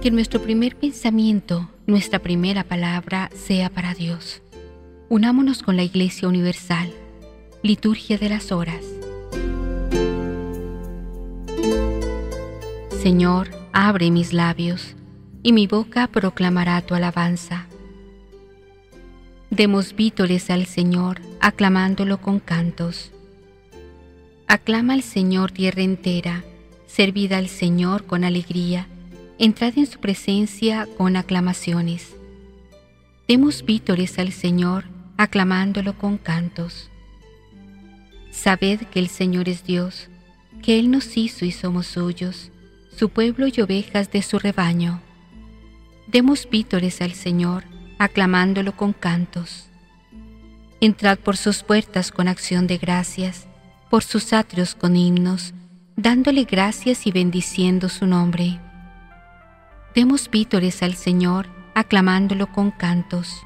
Que 0.00 0.12
nuestro 0.12 0.40
primer 0.40 0.76
pensamiento, 0.76 1.68
nuestra 1.88 2.20
primera 2.20 2.62
palabra 2.62 3.30
sea 3.34 3.68
para 3.68 3.94
Dios. 3.94 4.40
Unámonos 5.08 5.64
con 5.64 5.76
la 5.76 5.82
Iglesia 5.82 6.28
Universal. 6.28 6.92
Liturgia 7.64 8.16
de 8.16 8.28
las 8.28 8.52
Horas. 8.52 8.84
Señor, 13.02 13.50
abre 13.72 14.12
mis 14.12 14.32
labios, 14.32 14.94
y 15.42 15.52
mi 15.52 15.66
boca 15.66 16.06
proclamará 16.06 16.80
tu 16.82 16.94
alabanza. 16.94 17.66
Demos 19.50 19.96
vítores 19.96 20.48
al 20.48 20.66
Señor, 20.66 21.20
aclamándolo 21.40 22.20
con 22.20 22.38
cantos. 22.38 23.10
Aclama 24.46 24.92
al 24.92 25.02
Señor 25.02 25.50
tierra 25.50 25.82
entera, 25.82 26.44
servid 26.86 27.32
al 27.32 27.48
Señor 27.48 28.04
con 28.04 28.22
alegría 28.22 28.86
entrad 29.38 29.78
en 29.78 29.86
su 29.86 30.00
presencia 30.00 30.88
con 30.96 31.16
aclamaciones. 31.16 32.16
Demos 33.28 33.64
vítores 33.64 34.18
al 34.18 34.32
Señor, 34.32 34.86
aclamándolo 35.16 35.96
con 35.96 36.18
cantos. 36.18 36.90
Sabed 38.32 38.80
que 38.88 38.98
el 38.98 39.08
Señor 39.08 39.48
es 39.48 39.62
Dios, 39.62 40.08
que 40.60 40.78
Él 40.80 40.90
nos 40.90 41.16
hizo 41.16 41.44
y 41.44 41.52
somos 41.52 41.86
suyos, 41.86 42.50
su 42.96 43.10
pueblo 43.10 43.46
y 43.46 43.60
ovejas 43.60 44.10
de 44.10 44.22
su 44.22 44.40
rebaño. 44.40 45.00
Demos 46.08 46.48
vítores 46.50 47.00
al 47.00 47.12
Señor, 47.12 47.62
aclamándolo 47.98 48.76
con 48.76 48.92
cantos. 48.92 49.68
Entrad 50.80 51.18
por 51.18 51.36
sus 51.36 51.62
puertas 51.62 52.10
con 52.10 52.26
acción 52.26 52.66
de 52.66 52.78
gracias, 52.78 53.46
por 53.88 54.02
sus 54.02 54.32
atrios 54.32 54.74
con 54.74 54.96
himnos, 54.96 55.54
dándole 55.96 56.42
gracias 56.42 57.06
y 57.06 57.12
bendiciendo 57.12 57.88
su 57.88 58.06
nombre 58.06 58.58
Demos 59.94 60.30
vítores 60.30 60.82
al 60.82 60.94
Señor, 60.94 61.46
aclamándolo 61.74 62.52
con 62.52 62.70
cantos. 62.70 63.42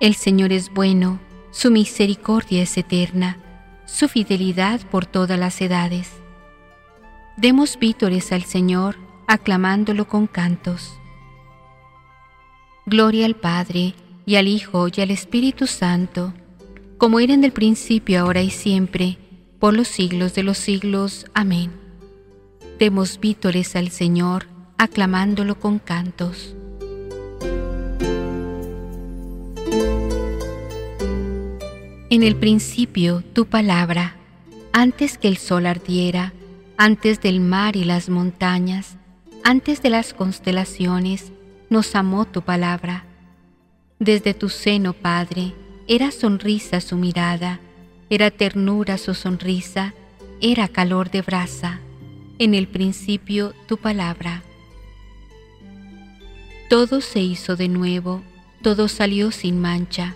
El 0.00 0.14
Señor 0.14 0.52
es 0.52 0.72
bueno, 0.72 1.20
su 1.50 1.70
misericordia 1.70 2.62
es 2.62 2.76
eterna, 2.78 3.38
su 3.86 4.08
fidelidad 4.08 4.80
por 4.90 5.06
todas 5.06 5.38
las 5.38 5.60
edades. 5.60 6.10
Demos 7.36 7.78
vítores 7.78 8.32
al 8.32 8.44
Señor, 8.44 8.96
aclamándolo 9.26 10.08
con 10.08 10.26
cantos. 10.26 10.98
Gloria 12.86 13.26
al 13.26 13.36
Padre, 13.36 13.94
y 14.26 14.36
al 14.36 14.48
Hijo, 14.48 14.88
y 14.88 15.00
al 15.00 15.10
Espíritu 15.10 15.66
Santo, 15.66 16.32
como 16.98 17.20
era 17.20 17.34
en 17.34 17.44
el 17.44 17.52
principio, 17.52 18.20
ahora 18.20 18.42
y 18.42 18.50
siempre, 18.50 19.18
por 19.58 19.74
los 19.74 19.88
siglos 19.88 20.34
de 20.34 20.42
los 20.42 20.58
siglos. 20.58 21.26
Amén. 21.34 21.72
Demos 22.78 23.18
vítores 23.20 23.76
al 23.76 23.90
Señor, 23.90 24.46
aclamándolo 24.80 25.60
con 25.60 25.78
cantos. 25.78 26.56
En 32.08 32.22
el 32.22 32.34
principio 32.36 33.22
tu 33.34 33.44
palabra, 33.44 34.16
antes 34.72 35.18
que 35.18 35.28
el 35.28 35.36
sol 35.36 35.66
ardiera, 35.66 36.32
antes 36.78 37.20
del 37.20 37.40
mar 37.40 37.76
y 37.76 37.84
las 37.84 38.08
montañas, 38.08 38.96
antes 39.44 39.82
de 39.82 39.90
las 39.90 40.14
constelaciones, 40.14 41.30
nos 41.68 41.94
amó 41.94 42.24
tu 42.24 42.40
palabra. 42.40 43.04
Desde 43.98 44.32
tu 44.32 44.48
seno, 44.48 44.94
Padre, 44.94 45.52
era 45.88 46.10
sonrisa 46.10 46.80
su 46.80 46.96
mirada, 46.96 47.60
era 48.08 48.30
ternura 48.30 48.96
su 48.96 49.12
sonrisa, 49.12 49.92
era 50.40 50.68
calor 50.68 51.10
de 51.10 51.20
brasa. 51.20 51.80
En 52.38 52.54
el 52.54 52.66
principio 52.66 53.52
tu 53.66 53.76
palabra. 53.76 54.42
Todo 56.70 57.00
se 57.00 57.18
hizo 57.18 57.56
de 57.56 57.66
nuevo, 57.66 58.22
todo 58.62 58.86
salió 58.86 59.32
sin 59.32 59.60
mancha, 59.60 60.14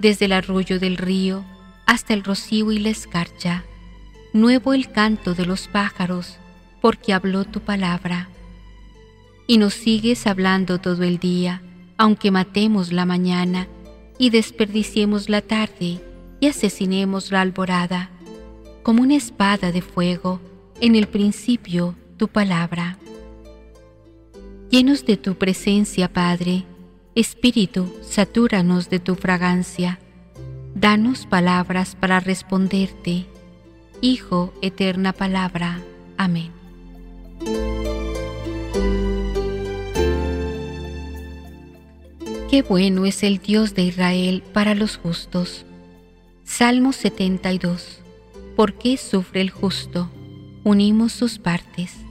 desde 0.00 0.24
el 0.24 0.32
arroyo 0.32 0.80
del 0.80 0.96
río 0.96 1.44
hasta 1.86 2.14
el 2.14 2.24
rocío 2.24 2.72
y 2.72 2.80
la 2.80 2.88
escarcha. 2.88 3.62
Nuevo 4.32 4.74
el 4.74 4.90
canto 4.90 5.34
de 5.34 5.46
los 5.46 5.68
pájaros, 5.68 6.38
porque 6.80 7.12
habló 7.12 7.44
tu 7.44 7.60
palabra. 7.60 8.28
Y 9.46 9.58
nos 9.58 9.74
sigues 9.74 10.26
hablando 10.26 10.80
todo 10.80 11.04
el 11.04 11.20
día, 11.20 11.62
aunque 11.96 12.32
matemos 12.32 12.92
la 12.92 13.06
mañana 13.06 13.68
y 14.18 14.30
desperdiciemos 14.30 15.28
la 15.28 15.42
tarde 15.42 16.00
y 16.40 16.48
asesinemos 16.48 17.30
la 17.30 17.40
alborada, 17.40 18.10
como 18.82 19.00
una 19.00 19.14
espada 19.14 19.70
de 19.70 19.80
fuego, 19.80 20.40
en 20.80 20.96
el 20.96 21.06
principio 21.06 21.94
tu 22.16 22.26
palabra. 22.26 22.98
Llenos 24.70 25.04
de 25.06 25.16
tu 25.16 25.36
presencia, 25.36 26.12
Padre, 26.12 26.64
Espíritu, 27.14 27.94
satúranos 28.02 28.90
de 28.90 28.98
tu 28.98 29.14
fragancia. 29.14 30.00
Danos 30.74 31.26
palabras 31.26 31.94
para 31.94 32.18
responderte. 32.18 33.26
Hijo, 34.00 34.52
eterna 34.62 35.12
palabra. 35.12 35.80
Amén. 36.16 36.50
Qué 42.50 42.62
bueno 42.62 43.04
es 43.04 43.22
el 43.22 43.38
Dios 43.38 43.74
de 43.74 43.82
Israel 43.82 44.42
para 44.52 44.74
los 44.74 44.96
justos. 44.96 45.64
Salmo 46.42 46.92
72. 46.92 48.00
¿Por 48.56 48.74
qué 48.74 48.96
sufre 48.96 49.40
el 49.40 49.50
justo? 49.50 50.10
Unimos 50.64 51.12
sus 51.12 51.38
partes. 51.38 52.03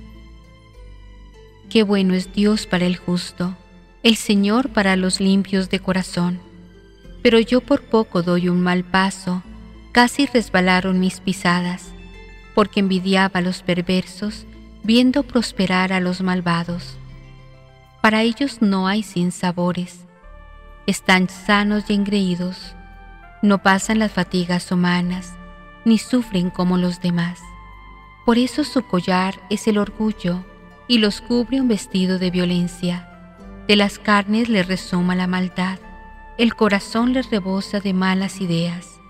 Qué 1.74 1.82
bueno 1.82 2.14
es 2.14 2.32
Dios 2.32 2.68
para 2.68 2.86
el 2.86 2.98
justo, 2.98 3.58
el 4.04 4.16
Señor 4.16 4.70
para 4.70 4.96
los 4.96 5.20
limpios 5.20 5.72
de 5.72 5.80
corazón. 5.80 6.40
Pero 7.24 7.40
yo 7.40 7.62
por 7.62 7.82
poco 7.82 8.22
doy 8.22 8.48
un 8.48 8.62
mal 8.62 8.84
paso, 8.84 9.42
casi 9.92 10.28
resbalaron 10.28 11.00
mis 11.00 11.20
pisadas, 11.20 11.92
porque 12.54 12.80
envidiaba 12.80 13.40
a 13.40 13.42
los 13.42 13.64
perversos, 13.64 14.46
viendo 14.84 15.24
prosperar 15.24 15.94
a 15.94 16.00
los 16.00 16.22
malvados. 16.22 16.96
Para 18.04 18.22
ellos 18.22 18.62
no 18.62 18.88
hay 18.88 19.02
sinsabores, 19.02 20.02
están 20.86 21.28
sanos 21.28 21.86
y 21.88 21.96
engreídos, 21.96 22.76
no 23.42 23.64
pasan 23.64 23.98
las 23.98 24.12
fatigas 24.12 24.72
humanas, 24.72 25.34
ni 25.86 25.98
sufren 25.98 26.52
como 26.52 26.78
los 26.78 27.02
demás. 27.02 27.40
Por 28.28 28.38
eso 28.38 28.64
su 28.64 28.84
collar 28.84 29.42
es 29.50 29.68
el 29.68 29.80
orgullo, 29.80 30.46
y 30.94 31.00
los 31.00 31.22
cubre 31.22 31.60
un 31.60 31.68
vestido 31.68 32.20
de 32.20 32.30
violencia. 32.30 33.10
De 33.68 33.76
las 33.76 33.98
carnes 33.98 34.48
les 34.48 34.68
resuma 34.68 35.16
la 35.16 35.26
maldad, 35.26 35.80
el 36.38 36.54
corazón 36.54 37.14
les 37.14 37.32
rebosa 37.32 37.80
de 37.80 37.94
malas 37.94 38.42
ideas. 38.42 39.02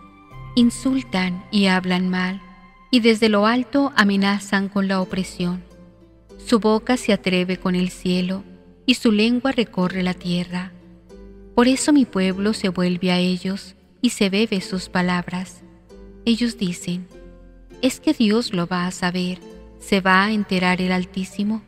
Insultan 0.55 1.43
y 1.51 1.65
hablan 1.65 2.07
mal, 2.07 2.41
y 2.89 3.01
desde 3.01 3.27
lo 3.27 3.45
alto 3.45 3.91
amenazan 3.97 4.69
con 4.69 4.87
la 4.87 5.01
opresión. 5.01 5.61
Su 6.37 6.61
boca 6.61 6.95
se 6.95 7.11
atreve 7.11 7.57
con 7.57 7.75
el 7.75 7.89
cielo, 7.89 8.45
y 8.85 8.93
su 8.93 9.11
lengua 9.11 9.51
recorre 9.51 10.03
la 10.03 10.13
tierra. 10.13 10.71
Por 11.53 11.67
eso 11.67 11.91
mi 11.91 12.05
pueblo 12.05 12.53
se 12.53 12.69
vuelve 12.69 13.11
a 13.11 13.17
ellos 13.17 13.75
y 14.01 14.11
se 14.11 14.29
bebe 14.29 14.61
sus 14.61 14.87
palabras. 14.87 15.63
Ellos 16.23 16.57
dicen, 16.57 17.09
es 17.81 17.99
que 17.99 18.13
Dios 18.13 18.53
lo 18.53 18.67
va 18.67 18.87
a 18.87 18.91
saber 18.91 19.39
¿Se 19.83 19.99
va 19.99 20.23
a 20.23 20.31
enterar 20.31 20.81
el 20.81 20.93
Altísimo? 20.93 21.61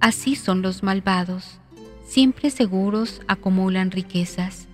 Así 0.00 0.36
son 0.36 0.62
los 0.62 0.82
malvados, 0.82 1.58
siempre 2.06 2.50
seguros 2.50 3.20
acumulan 3.26 3.90
riquezas. 3.90 4.68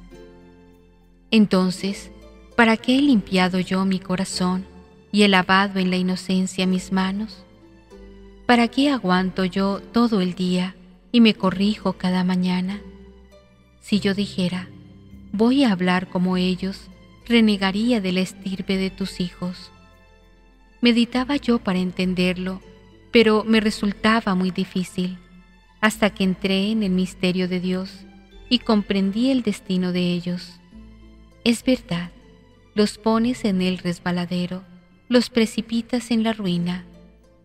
Entonces, 1.30 2.10
¿para 2.56 2.76
qué 2.76 2.98
he 2.98 3.02
limpiado 3.02 3.58
yo 3.58 3.84
mi 3.84 3.98
corazón 3.98 4.66
y 5.10 5.22
he 5.22 5.28
lavado 5.28 5.80
en 5.80 5.90
la 5.90 5.96
inocencia 5.96 6.66
mis 6.66 6.92
manos? 6.92 7.44
¿Para 8.46 8.68
qué 8.68 8.90
aguanto 8.90 9.46
yo 9.46 9.80
todo 9.80 10.20
el 10.20 10.34
día 10.34 10.76
y 11.10 11.20
me 11.20 11.34
corrijo 11.34 11.94
cada 11.94 12.22
mañana? 12.22 12.80
Si 13.80 14.00
yo 14.00 14.14
dijera, 14.14 14.68
voy 15.32 15.64
a 15.64 15.72
hablar 15.72 16.08
como 16.08 16.36
ellos, 16.36 16.88
renegaría 17.26 18.02
de 18.02 18.12
la 18.12 18.20
estirpe 18.20 18.76
de 18.76 18.90
tus 18.90 19.20
hijos. 19.20 19.70
Meditaba 20.82 21.36
yo 21.36 21.58
para 21.58 21.78
entenderlo, 21.78 22.60
pero 23.14 23.44
me 23.44 23.60
resultaba 23.60 24.34
muy 24.34 24.50
difícil, 24.50 25.18
hasta 25.80 26.10
que 26.10 26.24
entré 26.24 26.72
en 26.72 26.82
el 26.82 26.90
misterio 26.90 27.46
de 27.46 27.60
Dios 27.60 28.04
y 28.48 28.58
comprendí 28.58 29.30
el 29.30 29.42
destino 29.42 29.92
de 29.92 30.00
ellos. 30.12 30.58
Es 31.44 31.62
verdad, 31.62 32.10
los 32.74 32.98
pones 32.98 33.44
en 33.44 33.62
el 33.62 33.78
resbaladero, 33.78 34.64
los 35.08 35.30
precipitas 35.30 36.10
en 36.10 36.24
la 36.24 36.32
ruina. 36.32 36.86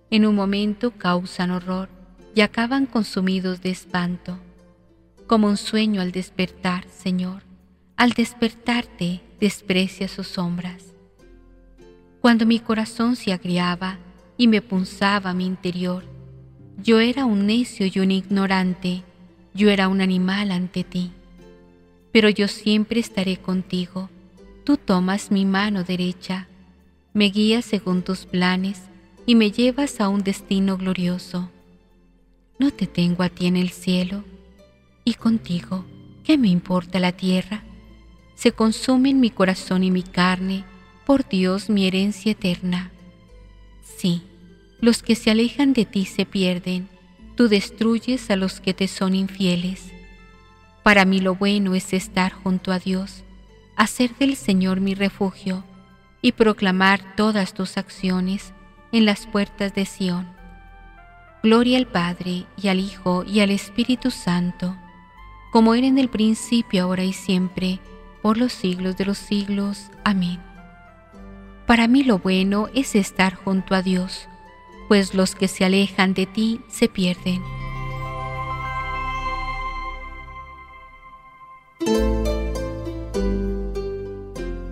En 0.10 0.26
un 0.26 0.34
momento 0.34 0.90
causan 0.90 1.52
horror 1.52 1.88
y 2.34 2.42
acaban 2.42 2.88
consumidos 2.88 3.62
de 3.62 3.70
espanto. 3.70 4.40
Como 5.28 5.46
un 5.46 5.58
sueño 5.58 6.02
al 6.02 6.12
despertar, 6.12 6.86
Señor, 6.90 7.44
al 7.96 8.14
despertarte 8.14 9.22
desprecia 9.40 10.08
sus 10.08 10.30
sombras. 10.30 10.96
Cuando 12.22 12.48
mi 12.48 12.58
corazón 12.60 13.16
se 13.16 13.34
agriaba 13.34 14.00
y 14.40 14.48
me 14.48 14.62
punzaba 14.62 15.34
mi 15.34 15.46
interior, 15.46 16.06
yo 16.82 17.02
era 17.02 17.26
un 17.26 17.46
necio 17.46 17.86
y 17.94 18.00
un 18.00 18.10
ignorante, 18.10 19.04
yo 19.54 19.70
era 19.70 19.90
un 19.90 20.00
animal 20.00 20.52
ante 20.52 20.86
ti. 20.86 21.12
Pero 22.14 22.30
yo 22.30 22.48
siempre 22.48 23.02
estaré 23.02 23.36
contigo, 23.36 24.10
tú 24.64 24.78
tomas 24.78 25.30
mi 25.30 25.44
mano 25.44 25.84
derecha, 25.84 26.48
me 27.14 27.26
guías 27.26 27.66
según 27.66 28.02
tus 28.02 28.26
planes 28.26 28.84
y 29.26 29.36
me 29.36 29.52
llevas 29.52 30.00
a 30.00 30.08
un 30.08 30.24
destino 30.24 30.78
glorioso. 30.78 31.52
No 32.60 32.72
te 32.72 32.88
tengo 32.88 33.24
a 33.24 33.30
ti 33.30 33.46
en 33.46 33.58
el 33.58 33.72
cielo, 33.72 34.24
y 35.04 35.16
contigo, 35.16 35.84
¿qué 36.24 36.38
me 36.38 36.48
importa 36.48 37.02
la 37.02 37.12
tierra? 37.12 37.66
Se 38.36 38.54
consumen 38.54 39.20
mi 39.20 39.32
corazón 39.32 39.84
y 39.84 39.92
mi 39.92 40.02
carne, 40.02 40.64
por 41.06 41.28
Dios 41.28 41.70
mi 41.70 41.88
herencia 41.88 42.32
eterna. 42.32 42.90
Sí, 43.98 44.24
los 44.82 45.04
que 45.04 45.16
se 45.16 45.32
alejan 45.32 45.74
de 45.74 45.86
ti 45.86 46.06
se 46.06 46.26
pierden, 46.26 46.88
tú 47.36 47.50
destruyes 47.50 48.30
a 48.30 48.36
los 48.36 48.62
que 48.62 48.74
te 48.74 48.88
son 48.88 49.14
infieles. 49.14 49.92
Para 50.84 51.06
mí 51.06 51.20
lo 51.20 51.36
bueno 51.36 51.76
es 51.76 51.94
estar 51.94 52.32
junto 52.32 52.72
a 52.72 52.80
Dios, 52.80 53.24
hacer 53.76 54.16
del 54.16 54.36
Señor 54.36 54.80
mi 54.80 54.96
refugio 54.96 55.66
y 56.22 56.32
proclamar 56.32 57.16
todas 57.16 57.54
tus 57.54 57.78
acciones 57.78 58.54
en 58.92 59.06
las 59.06 59.28
puertas 59.28 59.74
de 59.76 59.86
Sión. 59.86 60.28
Gloria 61.44 61.78
al 61.78 61.88
Padre 61.88 62.46
y 62.62 62.68
al 62.70 62.80
Hijo 62.80 63.24
y 63.26 63.42
al 63.42 63.52
Espíritu 63.52 64.12
Santo, 64.12 64.76
como 65.52 65.76
era 65.76 65.88
en 65.88 65.98
el 65.98 66.10
principio, 66.10 66.84
ahora 66.84 67.04
y 67.04 67.14
siempre, 67.14 67.80
por 68.22 68.38
los 68.38 68.54
siglos 68.54 68.98
de 68.98 69.06
los 69.06 69.18
siglos. 69.18 69.90
Amén. 70.04 70.40
Para 71.66 71.88
mí 71.88 72.04
lo 72.04 72.20
bueno 72.20 72.68
es 72.74 72.96
estar 72.96 73.36
junto 73.36 73.76
a 73.76 73.82
Dios 73.82 74.29
pues 74.90 75.14
los 75.14 75.36
que 75.36 75.48
se 75.48 75.64
alejan 75.64 76.16
de 76.16 76.26
ti 76.26 76.62
se 76.68 76.90
pierden. 76.90 77.44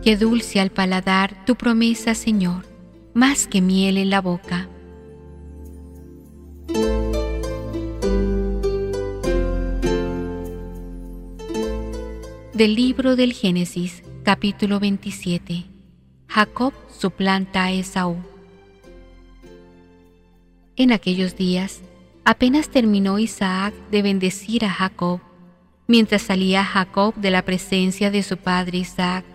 Qué 0.03 0.17
dulce 0.17 0.59
al 0.59 0.71
paladar 0.71 1.45
tu 1.45 1.55
promesa, 1.55 2.15
Señor, 2.15 2.65
más 3.13 3.45
que 3.45 3.61
miel 3.61 3.97
en 3.97 4.09
la 4.09 4.21
boca. 4.21 4.67
Del 12.53 12.73
libro 12.73 13.15
del 13.15 13.33
Génesis, 13.33 14.01
capítulo 14.23 14.79
27. 14.79 15.65
Jacob 16.27 16.73
suplanta 16.89 17.65
a 17.65 17.71
Esaú. 17.71 18.36
En 20.79 20.91
aquellos 20.91 21.35
días, 21.35 21.81
apenas 22.23 22.69
terminó 22.69 23.17
Isaac 23.17 23.73
de 23.89 24.03
bendecir 24.03 24.63
a 24.63 24.69
Jacob, 24.69 25.19
mientras 25.87 26.21
salía 26.21 26.63
Jacob 26.63 27.15
de 27.15 27.31
la 27.31 27.41
presencia 27.41 28.11
de 28.11 28.21
su 28.21 28.37
padre 28.37 28.77
Isaac, 28.77 29.25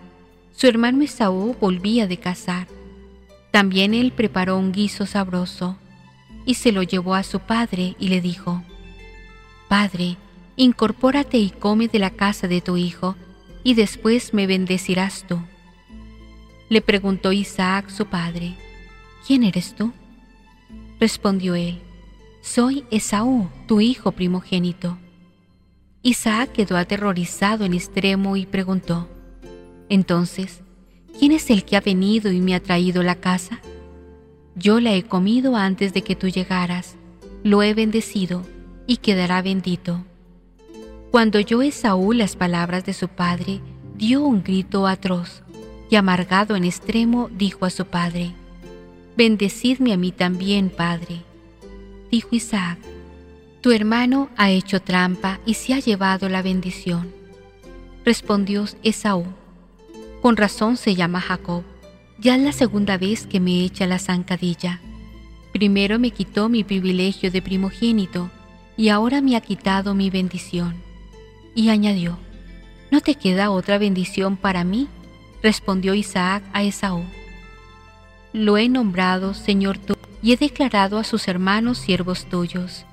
su 0.53 0.67
hermano 0.67 1.03
Esaú 1.03 1.53
volvía 1.59 2.07
de 2.07 2.15
cazar. 2.15 2.67
También 3.51 3.93
él 3.93 4.13
preparó 4.13 4.57
un 4.57 4.71
guiso 4.71 5.05
sabroso 5.05 5.77
y 6.45 6.53
se 6.53 6.71
lo 6.71 6.81
llevó 6.81 7.13
a 7.13 7.23
su 7.23 7.41
padre 7.41 7.97
y 7.99 8.07
le 8.07 8.21
dijo, 8.21 8.63
Padre, 9.67 10.15
incorpórate 10.55 11.39
y 11.39 11.49
come 11.49 11.89
de 11.89 11.99
la 11.99 12.11
casa 12.11 12.47
de 12.47 12.61
tu 12.61 12.77
hijo, 12.77 13.17
y 13.65 13.73
después 13.73 14.33
me 14.33 14.47
bendecirás 14.47 15.25
tú. 15.27 15.41
Le 16.69 16.81
preguntó 16.81 17.33
Isaac 17.33 17.89
su 17.89 18.05
padre, 18.05 18.55
¿quién 19.27 19.43
eres 19.43 19.75
tú? 19.75 19.91
Respondió 21.03 21.53
él, 21.55 21.81
Soy 22.39 22.85
Esaú, 22.89 23.49
tu 23.67 23.81
hijo 23.81 24.13
primogénito. 24.13 24.97
Isaac 26.01 26.53
quedó 26.53 26.77
aterrorizado 26.77 27.65
en 27.65 27.73
extremo 27.73 28.37
y 28.37 28.45
preguntó, 28.45 29.09
Entonces, 29.89 30.61
¿quién 31.19 31.33
es 31.33 31.49
el 31.49 31.65
que 31.65 31.75
ha 31.75 31.81
venido 31.81 32.31
y 32.31 32.39
me 32.39 32.55
ha 32.55 32.61
traído 32.61 33.03
la 33.03 33.15
casa? 33.15 33.59
Yo 34.55 34.79
la 34.79 34.93
he 34.93 35.03
comido 35.03 35.57
antes 35.57 35.93
de 35.93 36.03
que 36.03 36.15
tú 36.15 36.29
llegaras, 36.29 36.95
lo 37.43 37.63
he 37.63 37.73
bendecido 37.73 38.41
y 38.87 38.95
quedará 38.95 39.41
bendito. 39.41 40.05
Cuando 41.11 41.37
oyó 41.37 41.61
Esaú 41.63 42.13
las 42.13 42.37
palabras 42.37 42.85
de 42.85 42.93
su 42.93 43.09
padre, 43.09 43.59
dio 43.97 44.21
un 44.23 44.41
grito 44.41 44.87
atroz 44.87 45.43
y 45.89 45.97
amargado 45.97 46.55
en 46.55 46.63
extremo 46.63 47.29
dijo 47.29 47.65
a 47.65 47.71
su 47.71 47.87
padre, 47.87 48.33
Bendecidme 49.15 49.93
a 49.93 49.97
mí 49.97 50.11
también, 50.11 50.71
Padre. 50.71 51.21
Dijo 52.09 52.29
Isaac, 52.31 52.79
Tu 53.61 53.71
hermano 53.71 54.29
ha 54.37 54.49
hecho 54.49 54.81
trampa 54.81 55.39
y 55.45 55.53
se 55.53 55.75
ha 55.75 55.79
llevado 55.79 56.29
la 56.29 56.41
bendición. 56.41 57.13
Respondió 58.03 58.65
Esaú, 58.81 59.25
Con 60.21 60.35
razón 60.35 60.77
se 60.77 60.95
llama 60.95 61.21
Jacob, 61.21 61.63
ya 62.17 62.35
es 62.35 62.41
la 62.41 62.53
segunda 62.53 62.97
vez 62.97 63.27
que 63.27 63.39
me 63.39 63.63
echa 63.63 63.85
la 63.85 63.99
zancadilla. 63.99 64.81
Primero 65.51 65.99
me 65.99 66.09
quitó 66.09 66.49
mi 66.49 66.63
privilegio 66.63 67.29
de 67.29 67.43
primogénito 67.43 68.31
y 68.77 68.89
ahora 68.89 69.21
me 69.21 69.35
ha 69.35 69.41
quitado 69.41 69.93
mi 69.93 70.09
bendición. 70.09 70.73
Y 71.53 71.69
añadió, 71.69 72.17
¿No 72.89 72.99
te 72.99 73.13
queda 73.13 73.51
otra 73.51 73.77
bendición 73.77 74.37
para 74.37 74.63
mí? 74.63 74.87
Respondió 75.43 75.93
Isaac 75.93 76.43
a 76.51 76.63
Esaú 76.63 77.03
lo 78.33 78.57
he 78.57 78.67
nombrado 78.67 79.35
Señor 79.35 79.77
tú 79.77 79.95
y 80.23 80.33
he 80.33 80.37
declarado 80.37 80.97
a 80.97 81.03
sus 81.03 81.27
hermanos 81.27 81.77
siervos 81.77 82.25
tuyos. 82.25 82.85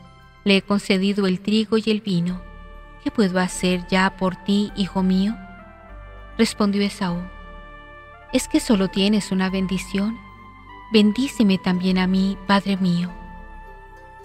Le 0.45 0.59
he 0.59 0.63
concedido 0.63 1.27
el 1.27 1.41
trigo 1.41 1.79
y 1.79 1.85
el 1.87 2.03
vino. 2.03 2.43
¿Qué 3.03 3.11
puedo 3.11 3.41
hacer 3.41 3.87
ya 3.89 4.17
por 4.19 4.37
ti, 4.37 4.71
hijo 4.77 5.03
mío? 5.03 5.35
Respondió 6.37 6.83
Esaú. 6.83 7.23
¿Es 8.33 8.49
que 8.49 8.61
solo 8.61 8.89
tienes 8.89 9.33
una 9.33 9.49
bendición? 9.49 10.19
Bendíceme 10.93 11.57
también 11.57 11.99
a 11.99 12.07
mí, 12.07 12.37
Padre 12.47 12.77
mío. 12.77 13.11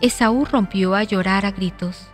Esaú 0.01 0.45
rompió 0.45 0.95
a 0.95 1.03
llorar 1.03 1.45
a 1.45 1.51
gritos. 1.51 2.07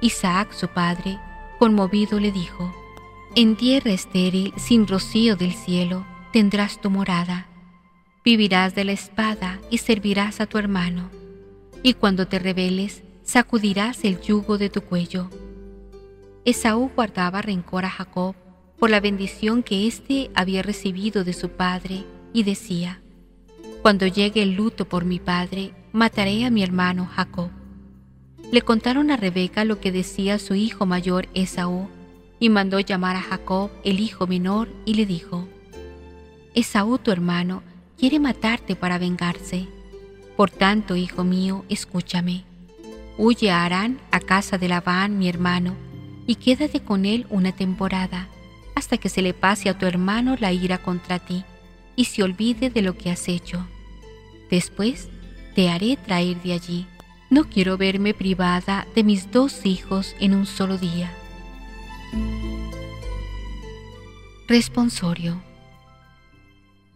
Isaac, 0.00 0.52
su 0.52 0.68
padre, 0.68 1.18
conmovido, 1.58 2.20
le 2.20 2.30
dijo, 2.30 2.72
En 3.34 3.56
tierra 3.56 3.90
estéril, 3.90 4.52
sin 4.56 4.86
rocío 4.86 5.34
del 5.34 5.54
cielo, 5.54 6.06
tendrás 6.32 6.80
tu 6.80 6.90
morada 6.90 7.46
vivirás 8.26 8.74
de 8.74 8.82
la 8.82 8.90
espada 8.90 9.60
y 9.70 9.78
servirás 9.78 10.40
a 10.40 10.46
tu 10.46 10.58
hermano, 10.58 11.10
y 11.84 11.94
cuando 11.94 12.26
te 12.26 12.40
rebeles, 12.40 13.04
sacudirás 13.22 14.04
el 14.04 14.20
yugo 14.20 14.58
de 14.58 14.68
tu 14.68 14.80
cuello. 14.80 15.30
Esaú 16.44 16.90
guardaba 16.96 17.40
rencor 17.40 17.84
a 17.84 17.90
Jacob 17.90 18.34
por 18.80 18.90
la 18.90 18.98
bendición 18.98 19.62
que 19.62 19.86
éste 19.86 20.32
había 20.34 20.64
recibido 20.64 21.22
de 21.22 21.34
su 21.34 21.50
padre, 21.50 22.02
y 22.32 22.42
decía, 22.42 23.00
Cuando 23.80 24.08
llegue 24.08 24.42
el 24.42 24.56
luto 24.56 24.88
por 24.88 25.04
mi 25.04 25.20
padre, 25.20 25.70
mataré 25.92 26.44
a 26.46 26.50
mi 26.50 26.64
hermano 26.64 27.06
Jacob. 27.06 27.50
Le 28.50 28.60
contaron 28.60 29.12
a 29.12 29.16
Rebeca 29.16 29.64
lo 29.64 29.78
que 29.78 29.92
decía 29.92 30.40
su 30.40 30.56
hijo 30.56 30.84
mayor 30.84 31.28
Esaú, 31.34 31.88
y 32.40 32.48
mandó 32.48 32.80
llamar 32.80 33.14
a 33.14 33.22
Jacob, 33.22 33.70
el 33.84 34.00
hijo 34.00 34.26
menor, 34.26 34.68
y 34.84 34.94
le 34.94 35.06
dijo, 35.06 35.46
Esaú 36.54 36.98
tu 36.98 37.12
hermano 37.12 37.62
quiere 37.98 38.20
matarte 38.20 38.76
para 38.76 38.98
vengarse. 38.98 39.66
Por 40.36 40.50
tanto, 40.50 40.96
hijo 40.96 41.24
mío, 41.24 41.64
escúchame. 41.68 42.44
Huye 43.18 43.50
a 43.50 43.64
Arán, 43.64 43.98
a 44.10 44.20
casa 44.20 44.58
de 44.58 44.68
Labán, 44.68 45.18
mi 45.18 45.28
hermano, 45.28 45.74
y 46.26 46.34
quédate 46.34 46.80
con 46.80 47.06
él 47.06 47.26
una 47.30 47.52
temporada, 47.52 48.28
hasta 48.74 48.98
que 48.98 49.08
se 49.08 49.22
le 49.22 49.32
pase 49.32 49.70
a 49.70 49.78
tu 49.78 49.86
hermano 49.86 50.36
la 50.38 50.52
ira 50.52 50.78
contra 50.78 51.18
ti, 51.18 51.44
y 51.94 52.04
se 52.04 52.22
olvide 52.22 52.68
de 52.68 52.82
lo 52.82 52.98
que 52.98 53.10
has 53.10 53.28
hecho. 53.28 53.66
Después 54.50 55.08
te 55.54 55.70
haré 55.70 55.96
traer 55.96 56.42
de 56.42 56.52
allí. 56.52 56.86
No 57.30 57.44
quiero 57.48 57.78
verme 57.78 58.12
privada 58.12 58.86
de 58.94 59.02
mis 59.02 59.30
dos 59.32 59.64
hijos 59.64 60.14
en 60.20 60.34
un 60.34 60.44
solo 60.44 60.76
día. 60.76 61.10
Responsorio 64.46 65.45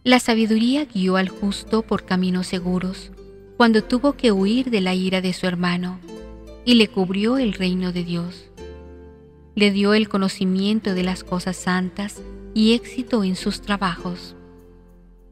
la 0.03 0.19
sabiduría 0.19 0.85
guió 0.85 1.15
al 1.15 1.29
justo 1.29 1.83
por 1.83 2.05
caminos 2.05 2.47
seguros, 2.47 3.11
cuando 3.55 3.83
tuvo 3.83 4.13
que 4.13 4.31
huir 4.31 4.71
de 4.71 4.81
la 4.81 4.95
ira 4.95 5.21
de 5.21 5.31
su 5.31 5.45
hermano, 5.45 5.99
y 6.65 6.73
le 6.73 6.87
cubrió 6.87 7.37
el 7.37 7.53
reino 7.53 7.91
de 7.91 8.03
Dios. 8.03 8.49
Le 9.53 9.69
dio 9.69 9.93
el 9.93 10.09
conocimiento 10.09 10.95
de 10.95 11.03
las 11.03 11.23
cosas 11.23 11.55
santas 11.55 12.19
y 12.55 12.73
éxito 12.73 13.23
en 13.23 13.35
sus 13.35 13.61
trabajos, 13.61 14.35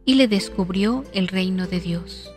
y 0.05 0.15
le 0.15 0.27
descubrió 0.27 1.03
el 1.13 1.27
reino 1.29 1.65
de 1.65 1.79
Dios. 1.79 2.31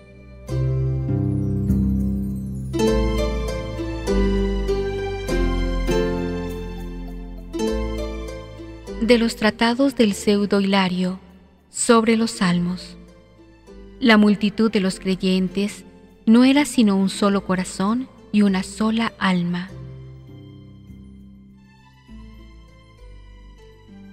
De 9.03 9.19
los 9.19 9.37
tratados 9.37 9.97
del 9.97 10.15
pseudo 10.15 10.61
Hilario, 10.61 11.19
sobre 11.73 12.17
los 12.17 12.31
salmos. 12.31 12.97
La 13.99 14.17
multitud 14.17 14.71
de 14.71 14.81
los 14.81 15.01
creyentes 15.01 15.85
no 16.27 16.45
era 16.45 16.65
sino 16.65 16.97
un 16.97 17.09
solo 17.09 17.45
corazón 17.45 18.09
y 18.31 18.43
una 18.43 18.63
sola 18.63 19.13
alma. 19.19 19.71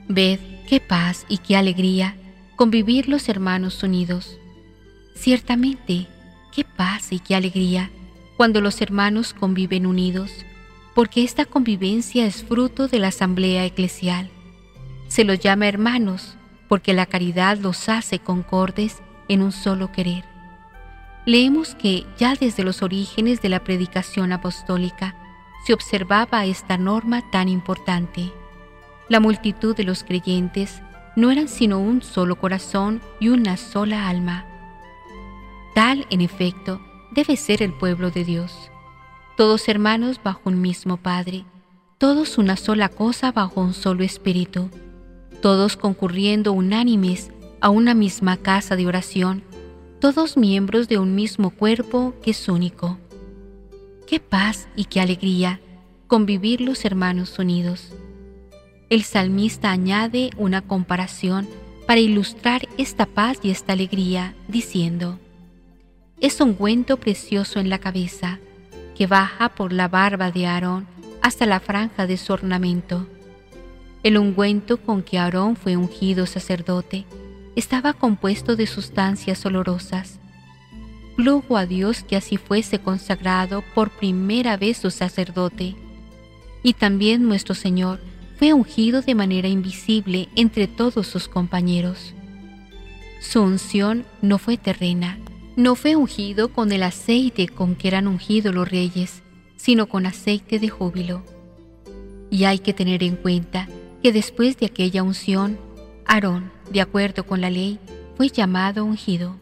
Ved 0.08 0.40
qué 0.68 0.80
paz 0.80 1.26
y 1.30 1.38
qué 1.38 1.56
alegría 1.56 2.16
convivir 2.56 3.08
los 3.08 3.30
hermanos 3.30 3.84
unidos. 3.84 4.40
Ciertamente, 5.14 6.08
qué 6.54 6.64
paz 6.64 7.12
y 7.12 7.20
qué 7.20 7.36
alegría 7.36 7.92
cuando 8.38 8.62
los 8.62 8.82
hermanos 8.82 9.34
conviven 9.34 9.86
unidos, 9.86 10.32
porque 10.96 11.24
esta 11.24 11.46
convivencia 11.46 12.26
es 12.26 12.44
fruto 12.44 12.88
de 12.88 13.00
la 13.00 13.10
asamblea 13.10 13.66
eclesial. 13.66 14.30
Se 15.10 15.26
los 15.26 15.40
llama 15.40 15.68
hermanos, 15.68 16.38
porque 16.70 16.94
la 16.94 17.08
caridad 17.08 17.58
los 17.58 17.90
hace 17.90 18.20
concordes 18.20 19.02
en 19.28 19.42
un 19.42 19.52
solo 19.52 19.92
querer. 19.92 20.24
Leemos 21.26 21.76
que 21.76 22.06
ya 22.18 22.36
desde 22.36 22.64
los 22.64 22.82
orígenes 22.82 23.42
de 23.42 23.50
la 23.50 23.64
predicación 23.64 24.32
apostólica 24.32 25.16
se 25.66 25.74
observaba 25.74 26.46
esta 26.46 26.78
norma 26.78 27.30
tan 27.32 27.50
importante. 27.50 28.32
La 29.10 29.20
multitud 29.20 29.76
de 29.76 29.84
los 29.84 30.04
creyentes 30.04 30.82
no 31.16 31.32
eran 31.32 31.48
sino 31.48 31.80
un 31.80 32.02
solo 32.02 32.38
corazón 32.38 33.02
y 33.20 33.30
una 33.30 33.58
sola 33.58 34.08
alma. 34.08 34.46
Tal, 35.76 36.06
en 36.10 36.22
efecto, 36.22 36.80
debe 37.12 37.36
ser 37.36 37.62
el 37.64 37.74
pueblo 37.74 38.12
de 38.12 38.24
Dios. 38.24 38.72
Todos 39.36 39.68
hermanos 39.68 40.22
bajo 40.24 40.42
un 40.46 40.62
mismo 40.62 40.98
Padre, 40.98 41.46
todos 41.98 42.38
una 42.38 42.56
sola 42.56 42.90
cosa 42.90 43.32
bajo 43.32 43.62
un 43.62 43.74
solo 43.74 44.04
Espíritu 44.04 44.70
todos 45.42 45.78
concurriendo 45.78 46.52
unánimes 46.54 47.32
a 47.62 47.70
una 47.70 47.94
misma 47.94 48.38
casa 48.38 48.76
de 48.76 48.88
oración, 48.88 49.44
todos 50.00 50.38
miembros 50.38 50.88
de 50.88 50.98
un 50.98 51.16
mismo 51.16 51.50
cuerpo 51.50 52.14
que 52.22 52.32
es 52.32 52.50
único. 52.50 52.98
Qué 54.08 54.20
paz 54.20 54.68
y 54.76 54.86
qué 54.86 55.02
alegría 55.02 55.60
convivir 56.08 56.62
los 56.62 56.86
hermanos 56.86 57.38
unidos. 57.40 57.94
El 58.90 59.04
salmista 59.04 59.72
añade 59.72 60.32
una 60.38 60.62
comparación 60.62 61.48
para 61.86 62.00
ilustrar 62.00 62.68
esta 62.78 63.06
paz 63.06 63.40
y 63.44 63.52
esta 63.52 63.74
alegría, 63.74 64.36
diciendo, 64.48 65.20
Es 66.20 66.42
un 66.42 66.50
ungüento 66.50 66.98
precioso 66.98 67.60
en 67.60 67.70
la 67.70 67.80
cabeza, 67.80 68.40
que 68.98 69.08
baja 69.08 69.50
por 69.50 69.72
la 69.72 69.88
barba 69.88 70.32
de 70.32 70.48
Aarón 70.48 70.88
hasta 71.22 71.46
la 71.46 71.60
franja 71.60 72.08
de 72.08 72.18
su 72.18 72.34
ornamento 72.34 73.08
el 74.04 74.18
ungüento 74.18 74.78
con 74.78 75.04
que 75.04 75.18
Aarón 75.18 75.56
fue 75.56 75.76
ungido 75.76 76.26
sacerdote 76.26 77.06
estaba 77.56 77.94
compuesto 77.94 78.56
de 78.56 78.68
sustancias 78.68 79.46
olorosas. 79.46 80.20
Plugo 81.16 81.58
a 81.58 81.66
Dios 81.66 82.04
que 82.04 82.16
así 82.16 82.38
fuese 82.38 82.80
consagrado 82.80 83.64
por 83.76 83.90
primera 83.90 84.56
vez 84.56 84.78
su 84.78 84.90
sacerdote. 84.92 85.76
Y 86.64 86.74
también 86.74 87.24
nuestro 87.28 87.56
Señor 87.56 88.00
fue 88.38 88.54
ungido 88.54 89.02
de 89.02 89.16
manera 89.16 89.50
invisible 89.50 90.30
entre 90.36 90.68
todos 90.68 91.08
sus 91.08 91.28
compañeros. 91.28 92.14
Su 93.20 93.42
unción 93.42 94.06
no 94.22 94.38
fue 94.38 94.56
terrena, 94.58 95.20
no 95.58 95.76
fue 95.76 95.98
ungido 95.98 96.54
con 96.54 96.72
el 96.72 96.84
aceite 96.84 97.50
con 97.50 97.76
que 97.76 97.90
eran 97.90 98.08
ungidos 98.08 98.56
los 98.56 98.70
reyes, 98.70 99.24
sino 99.58 99.88
con 99.88 100.06
aceite 100.06 100.58
de 100.58 100.70
júbilo. 100.70 101.26
Y 102.32 102.46
hay 102.46 102.60
que 102.60 102.74
tener 102.74 103.04
en 103.04 103.18
cuenta 103.18 103.68
que 104.02 104.12
después 104.12 104.58
de 104.58 104.66
aquella 104.66 105.04
unción, 105.04 105.58
Aarón, 106.06 106.52
de 106.72 106.82
acuerdo 106.82 107.26
con 107.26 107.42
la 107.42 107.50
ley, 107.50 107.80
fue 108.16 108.30
llamado 108.30 108.86
ungido. 108.86 109.38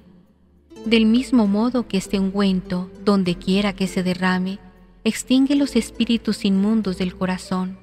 Del 0.85 1.05
mismo 1.05 1.47
modo 1.47 1.87
que 1.87 1.97
este 1.97 2.19
ungüento, 2.19 2.89
donde 3.03 3.35
quiera 3.35 3.73
que 3.73 3.87
se 3.87 4.03
derrame, 4.03 4.59
extingue 5.03 5.55
los 5.55 5.75
espíritus 5.75 6.45
inmundos 6.45 6.97
del 6.97 7.15
corazón, 7.15 7.77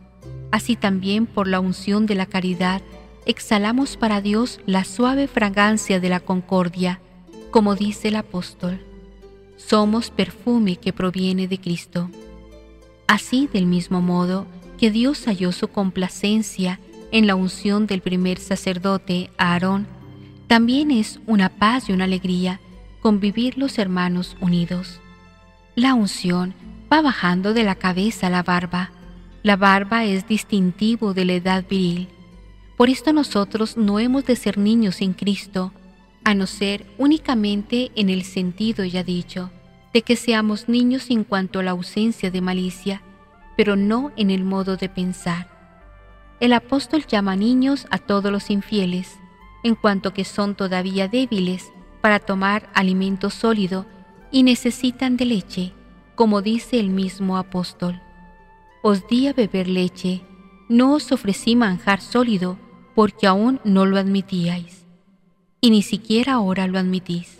así 0.50 0.76
también 0.76 1.26
por 1.26 1.49
la 1.49 1.61
unción 1.61 2.07
de 2.07 2.14
la 2.14 2.26
caridad, 2.26 2.83
exhalamos 3.26 3.97
para 3.97 4.21
Dios 4.21 4.61
la 4.66 4.85
suave 4.85 5.26
fragancia 5.26 6.00
de 6.00 6.09
la 6.09 6.21
concordia, 6.21 7.00
como 7.50 7.75
dice 7.75 8.09
el 8.09 8.16
apóstol. 8.16 8.81
Somos 9.57 10.11
perfume 10.11 10.76
que 10.76 10.93
proviene 10.93 11.49
de 11.49 11.59
Cristo. 11.59 12.11
Así, 13.07 13.49
del 13.52 13.66
mismo 13.66 14.00
modo, 14.00 14.47
que 14.78 14.90
Dios 14.90 15.25
halló 15.26 15.52
su 15.52 15.69
complacencia 15.69 16.81
en 17.12 17.26
la 17.26 17.35
unción 17.35 17.87
del 17.87 18.00
primer 18.00 18.38
sacerdote, 18.38 19.31
Aarón, 19.38 19.87
también 20.47 20.90
es 20.90 21.21
una 21.26 21.49
paz 21.49 21.88
y 21.88 21.93
una 21.93 22.04
alegría 22.04 22.61
convivir 23.00 23.59
los 23.59 23.78
hermanos 23.78 24.37
unidos. 24.40 25.00
La 25.75 25.95
unción 25.95 26.54
va 26.93 27.02
bajando 27.02 27.54
de 27.54 27.64
la 27.64 27.75
cabeza 27.75 28.28
a 28.28 28.31
la 28.31 28.43
barba. 28.43 28.90
La 29.43 29.57
barba 29.57 30.04
es 30.04 30.26
distintivo 30.26 31.14
de 31.14 31.25
la 31.25 31.35
edad 31.35 31.64
viril. 31.69 32.09
Por 32.76 32.90
esto 32.90 33.12
nosotros 33.12 33.76
no 33.76 33.99
hemos 34.00 34.25
de 34.25 34.37
ser 34.37 34.59
niños 34.59 35.00
en 35.00 35.12
Cristo, 35.12 35.73
a 36.25 36.35
no 36.35 36.47
ser 36.47 36.87
únicamente 36.99 37.90
en 37.95 38.09
el 38.11 38.25
sentido 38.25 38.85
ya 38.85 39.04
dicho, 39.04 39.50
de 39.93 40.02
que 40.02 40.16
seamos 40.16 40.69
niños 40.69 41.11
en 41.11 41.25
cuanto 41.25 41.61
a 41.61 41.62
la 41.62 41.73
ausencia 41.73 42.31
de 42.31 42.40
malicia, 42.40 43.02
pero 43.56 43.76
no 43.76 44.12
en 44.16 44.30
el 44.30 44.44
modo 44.44 44.76
de 44.76 44.88
pensar. 44.88 45.49
El 46.40 46.52
apóstol 46.52 47.06
llama 47.06 47.37
niños 47.37 47.87
a 47.90 47.99
todos 47.99 48.30
los 48.30 48.50
infieles, 48.50 49.18
en 49.62 49.75
cuanto 49.75 50.12
que 50.12 50.25
son 50.25 50.54
todavía 50.54 51.08
débiles 51.08 51.73
para 52.00 52.18
tomar 52.18 52.68
alimento 52.75 53.30
sólido 53.30 53.87
y 54.30 54.42
necesitan 54.42 55.16
de 55.16 55.25
leche, 55.25 55.73
como 56.14 56.42
dice 56.42 56.78
el 56.78 56.90
mismo 56.90 57.38
apóstol. 57.38 58.00
Os 58.82 59.06
di 59.08 59.28
a 59.28 59.32
beber 59.32 59.68
leche, 59.68 60.23
no 60.68 60.94
os 60.94 61.12
ofrecí 61.12 61.56
manjar 61.56 62.00
sólido, 62.00 62.58
porque 62.94 63.26
aún 63.26 63.61
no 63.64 63.87
lo 63.87 63.96
admitíais, 63.96 64.84
y 65.61 65.70
ni 65.70 65.82
siquiera 65.82 66.34
ahora 66.34 66.66
lo 66.66 66.78
admitís. 66.78 67.38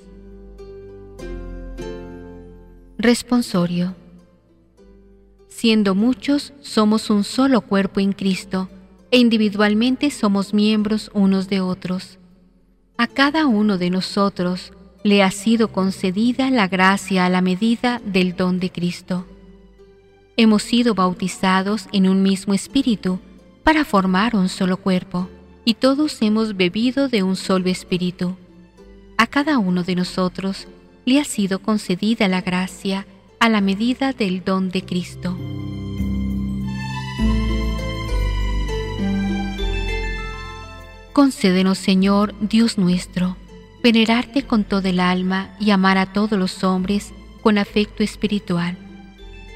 Responsorio 2.97 3.94
Siendo 5.56 5.94
muchos, 5.94 6.52
somos 6.62 7.11
un 7.11 7.23
solo 7.23 7.61
cuerpo 7.61 8.00
en 8.00 8.12
Cristo 8.12 8.68
e 9.12 9.18
individualmente 9.18 10.11
somos 10.11 10.52
miembros 10.52 11.12
unos 11.14 11.49
de 11.49 11.61
otros. 11.61 12.18
A 12.99 13.06
cada 13.06 13.46
uno 13.46 13.78
de 13.78 13.88
nosotros 13.88 14.73
le 15.04 15.23
ha 15.23 15.30
sido 15.30 15.68
concedida 15.68 16.50
la 16.50 16.66
gracia 16.66 17.25
a 17.25 17.28
la 17.28 17.40
medida 17.40 18.02
del 18.04 18.34
don 18.34 18.58
de 18.58 18.70
Cristo. 18.70 19.26
Hemos 20.37 20.64
sido 20.64 20.96
bautizados 20.96 21.87
en 21.92 22.08
un 22.08 22.25
mismo 22.25 22.52
espíritu 22.52 23.20
para 23.62 23.84
formar 23.84 24.34
un 24.34 24.49
solo 24.49 24.76
cuerpo, 24.78 25.28
y 25.64 25.75
todos 25.75 26.20
hemos 26.20 26.56
bebido 26.56 27.08
de 27.08 27.23
un 27.23 27.37
solo 27.37 27.70
espíritu. 27.70 28.37
A 29.16 29.28
cada 29.28 29.58
uno 29.58 29.84
de 29.84 29.94
nosotros 29.94 30.66
le 31.04 31.20
ha 31.20 31.25
sido 31.25 31.61
concedida 31.61 32.26
la 32.26 32.40
gracia 32.40 33.06
a 33.44 33.50
la 33.50 33.60
medida 33.60 34.14
del 34.14 34.42
don 34.42 34.70
de 34.70 34.80
Cristo. 34.86 35.36
Concédenos, 41.12 41.76
Señor, 41.76 42.34
Dios 42.40 42.78
nuestro, 42.78 43.36
venerarte 43.82 44.44
con 44.44 44.64
todo 44.64 44.88
el 44.88 44.98
alma 44.98 45.54
y 45.60 45.72
amar 45.72 45.98
a 45.98 46.10
todos 46.14 46.38
los 46.38 46.64
hombres 46.64 47.12
con 47.42 47.58
afecto 47.58 48.02
espiritual. 48.02 48.78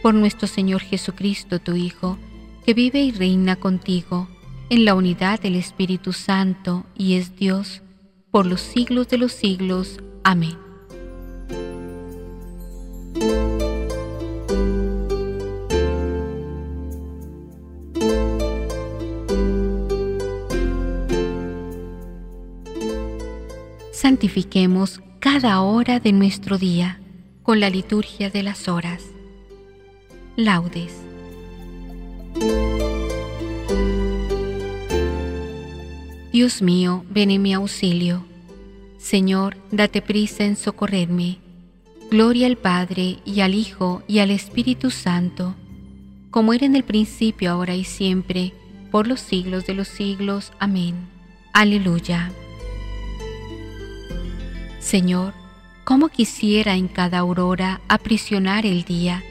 Por 0.03 0.13
nuestro 0.13 0.47
Señor 0.47 0.83
Jesucristo, 0.83 1.59
tu 1.59 1.75
Hijo, 1.75 2.19
que 2.67 2.75
vive 2.75 3.01
y 3.01 3.13
reina 3.13 3.57
contigo 3.57 4.29
en 4.69 4.85
la 4.85 4.95
unidad 4.97 5.41
del 5.41 5.57
Espíritu 5.57 6.13
Santo 6.13 6.85
y 6.95 7.15
es 7.15 7.37
Dios, 7.37 7.81
por 8.31 8.45
los 8.45 8.61
siglos 8.61 9.09
de 9.09 9.17
los 9.17 9.33
siglos. 9.33 9.99
Amén. 10.25 10.59
Santifiquemos 23.99 25.01
cada 25.19 25.61
hora 25.61 25.99
de 25.99 26.13
nuestro 26.13 26.57
día 26.57 27.01
con 27.43 27.59
la 27.59 27.69
liturgia 27.69 28.31
de 28.31 28.45
las 28.45 28.69
horas. 28.69 29.03
Laudes. 30.37 30.95
Dios 36.33 36.63
mío, 36.63 37.05
ven 37.11 37.33
en 37.33 37.43
mi 37.43 37.53
auxilio. 37.55 38.25
Señor, 38.99 39.57
date 39.73 40.01
prisa 40.01 40.45
en 40.45 40.55
socorrerme. 40.55 41.39
Gloria 42.09 42.47
al 42.47 42.57
Padre 42.57 43.19
y 43.25 43.41
al 43.41 43.53
Hijo 43.53 44.05
y 44.07 44.21
al 44.21 44.31
Espíritu 44.31 44.93
Santo, 44.93 45.57
como 46.31 46.53
era 46.53 46.67
en 46.67 46.77
el 46.77 46.85
principio, 46.85 47.51
ahora 47.51 47.75
y 47.75 47.83
siempre, 47.83 48.53
por 48.93 49.09
los 49.09 49.19
siglos 49.19 49.67
de 49.67 49.75
los 49.75 49.89
siglos. 49.89 50.53
Amén. 50.61 50.95
Aleluya. 51.53 52.31
Señor, 54.89 55.35
cómo 55.85 56.09
quisiera 56.09 56.75
en 56.75 56.89
cada 56.89 57.19
aurora 57.19 57.83
aprisionar 57.89 58.65
el 58.65 58.85
día 58.85 59.23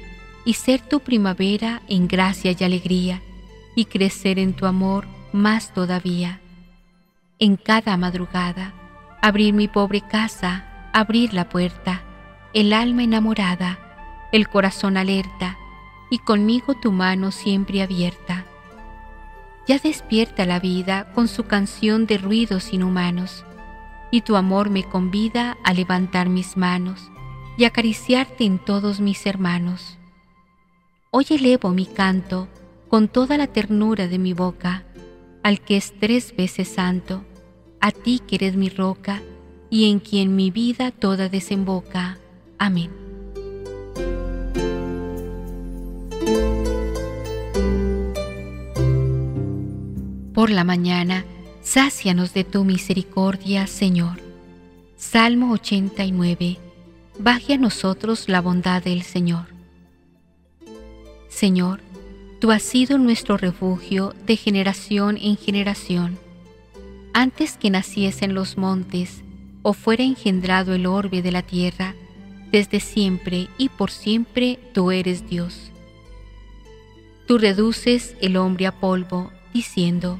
y 0.45 0.53
ser 0.53 0.81
tu 0.81 0.99
primavera 0.99 1.81
en 1.87 2.07
gracia 2.07 2.55
y 2.55 2.63
alegría, 2.63 3.23
y 3.73 3.85
crecer 3.85 4.37
en 4.37 4.53
tu 4.53 4.67
amor 4.67 5.07
más 5.33 5.73
todavía. 5.73 6.41
En 7.39 7.55
cada 7.55 7.97
madrugada, 7.97 8.75
abrir 9.19 9.55
mi 9.55 9.67
pobre 9.67 10.01
casa, 10.01 10.91
abrir 10.93 11.33
la 11.33 11.49
puerta, 11.49 12.03
el 12.53 12.71
alma 12.71 13.01
enamorada, 13.01 13.79
el 14.31 14.49
corazón 14.49 14.95
alerta, 14.95 15.57
y 16.11 16.19
conmigo 16.19 16.75
tu 16.75 16.91
mano 16.91 17.31
siempre 17.31 17.81
abierta. 17.81 18.45
Ya 19.67 19.79
despierta 19.79 20.45
la 20.45 20.59
vida 20.59 21.11
con 21.15 21.27
su 21.27 21.47
canción 21.47 22.05
de 22.05 22.19
ruidos 22.19 22.73
inhumanos, 22.73 23.43
y 24.11 24.21
tu 24.21 24.35
amor 24.35 24.69
me 24.69 24.83
convida 24.83 25.57
a 25.63 25.73
levantar 25.73 26.29
mis 26.29 26.57
manos 26.57 27.11
y 27.57 27.65
acariciarte 27.65 28.45
en 28.45 28.59
todos 28.59 28.99
mis 28.99 29.25
hermanos. 29.25 29.97
Hoy 31.11 31.25
elevo 31.29 31.71
mi 31.71 31.85
canto 31.85 32.47
con 32.87 33.07
toda 33.07 33.37
la 33.37 33.47
ternura 33.47 34.07
de 34.07 34.19
mi 34.19 34.33
boca, 34.33 34.83
al 35.43 35.61
que 35.61 35.77
es 35.77 35.93
tres 35.99 36.35
veces 36.35 36.67
santo, 36.67 37.23
a 37.81 37.91
ti 37.91 38.21
que 38.25 38.35
eres 38.35 38.55
mi 38.55 38.69
roca 38.69 39.21
y 39.69 39.89
en 39.89 39.99
quien 39.99 40.35
mi 40.35 40.51
vida 40.51 40.91
toda 40.91 41.29
desemboca. 41.29 42.17
Amén. 42.57 42.91
Por 50.33 50.51
la 50.51 50.63
mañana, 50.63 51.25
sácianos 51.67 52.33
de 52.33 52.45
tu 52.45 52.63
misericordia, 52.63 53.67
Señor. 53.67 54.21
Salmo 54.95 55.51
89. 55.51 56.57
Baje 57.19 57.55
a 57.55 57.57
nosotros 57.57 58.29
la 58.29 58.39
bondad 58.39 58.81
del 58.81 59.01
Señor. 59.01 59.47
Señor, 61.27 61.81
tú 62.39 62.51
has 62.51 62.63
sido 62.63 62.97
nuestro 62.97 63.35
refugio 63.35 64.15
de 64.25 64.37
generación 64.37 65.17
en 65.17 65.35
generación. 65.35 66.17
Antes 67.13 67.57
que 67.57 67.69
naciesen 67.69 68.33
los 68.33 68.57
montes 68.57 69.21
o 69.61 69.73
fuera 69.73 70.03
engendrado 70.03 70.73
el 70.73 70.85
orbe 70.85 71.21
de 71.21 71.33
la 71.33 71.41
tierra, 71.41 71.95
desde 72.49 72.79
siempre 72.79 73.49
y 73.57 73.67
por 73.67 73.91
siempre 73.91 74.57
tú 74.73 74.91
eres 74.91 75.27
Dios. 75.29 75.73
Tú 77.27 77.37
reduces 77.37 78.15
el 78.21 78.37
hombre 78.37 78.67
a 78.67 78.79
polvo, 78.79 79.33
diciendo, 79.53 80.17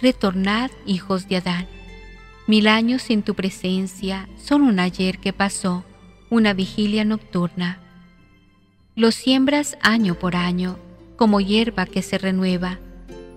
Retornad, 0.00 0.70
hijos 0.86 1.28
de 1.28 1.36
Adán. 1.36 1.66
Mil 2.46 2.68
años 2.68 3.10
en 3.10 3.22
tu 3.22 3.34
presencia 3.34 4.28
son 4.36 4.62
un 4.62 4.80
ayer 4.80 5.18
que 5.18 5.34
pasó, 5.34 5.84
una 6.30 6.54
vigilia 6.54 7.04
nocturna. 7.04 7.80
Los 8.96 9.14
siembras 9.14 9.76
año 9.82 10.14
por 10.14 10.36
año, 10.36 10.78
como 11.16 11.40
hierba 11.40 11.84
que 11.84 12.00
se 12.00 12.16
renueva, 12.16 12.78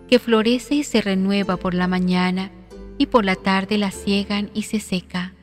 que 0.08 0.20
florece 0.20 0.76
y 0.76 0.84
se 0.84 1.02
renueva 1.02 1.58
por 1.58 1.74
la 1.74 1.88
mañana, 1.88 2.50
y 2.98 3.08
por 3.08 3.26
la 3.26 3.36
tarde 3.36 3.78
la 3.78 3.92
ciegan 3.92 4.50
y 4.54 4.64
se 4.64 4.80
seca. 4.80 5.34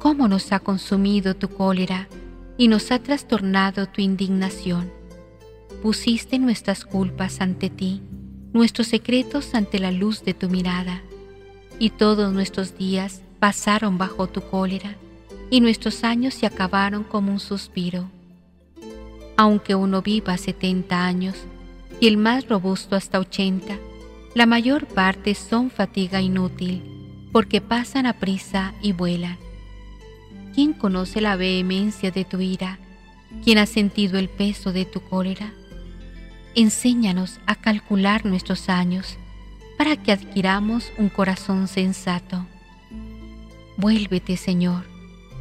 ¿Cómo 0.00 0.26
nos 0.26 0.50
ha 0.50 0.58
consumido 0.58 1.36
tu 1.36 1.48
cólera 1.48 2.08
y 2.58 2.66
nos 2.66 2.90
ha 2.90 2.98
trastornado 2.98 3.86
tu 3.86 4.00
indignación? 4.00 4.90
pusiste 5.82 6.38
nuestras 6.38 6.84
culpas 6.84 7.40
ante 7.40 7.68
ti, 7.68 8.02
nuestros 8.52 8.86
secretos 8.88 9.54
ante 9.54 9.78
la 9.78 9.90
luz 9.90 10.24
de 10.24 10.34
tu 10.34 10.48
mirada, 10.48 11.02
y 11.78 11.90
todos 11.90 12.32
nuestros 12.32 12.76
días 12.76 13.22
pasaron 13.38 13.98
bajo 13.98 14.26
tu 14.26 14.42
cólera, 14.42 14.96
y 15.50 15.60
nuestros 15.60 16.04
años 16.04 16.34
se 16.34 16.46
acabaron 16.46 17.02
como 17.02 17.32
un 17.32 17.40
suspiro. 17.40 18.10
Aunque 19.36 19.74
uno 19.74 20.02
viva 20.02 20.36
setenta 20.36 21.04
años, 21.04 21.36
y 22.00 22.06
el 22.06 22.16
más 22.16 22.48
robusto 22.48 22.96
hasta 22.96 23.18
ochenta, 23.18 23.78
la 24.34 24.46
mayor 24.46 24.86
parte 24.86 25.34
son 25.34 25.70
fatiga 25.70 26.20
inútil, 26.20 26.82
porque 27.32 27.60
pasan 27.60 28.06
a 28.06 28.14
prisa 28.14 28.74
y 28.82 28.92
vuelan. 28.92 29.38
¿Quién 30.54 30.74
conoce 30.74 31.20
la 31.20 31.36
vehemencia 31.36 32.10
de 32.10 32.24
tu 32.24 32.40
ira? 32.40 32.78
¿Quién 33.42 33.56
ha 33.56 33.66
sentido 33.66 34.18
el 34.18 34.28
peso 34.28 34.72
de 34.72 34.84
tu 34.84 35.00
cólera? 35.00 35.54
Enséñanos 36.54 37.40
a 37.46 37.54
calcular 37.54 38.24
nuestros 38.24 38.68
años 38.68 39.18
para 39.78 39.96
que 39.96 40.12
adquiramos 40.12 40.92
un 40.98 41.08
corazón 41.08 41.68
sensato. 41.68 42.46
Vuélvete, 43.76 44.36
Señor. 44.36 44.84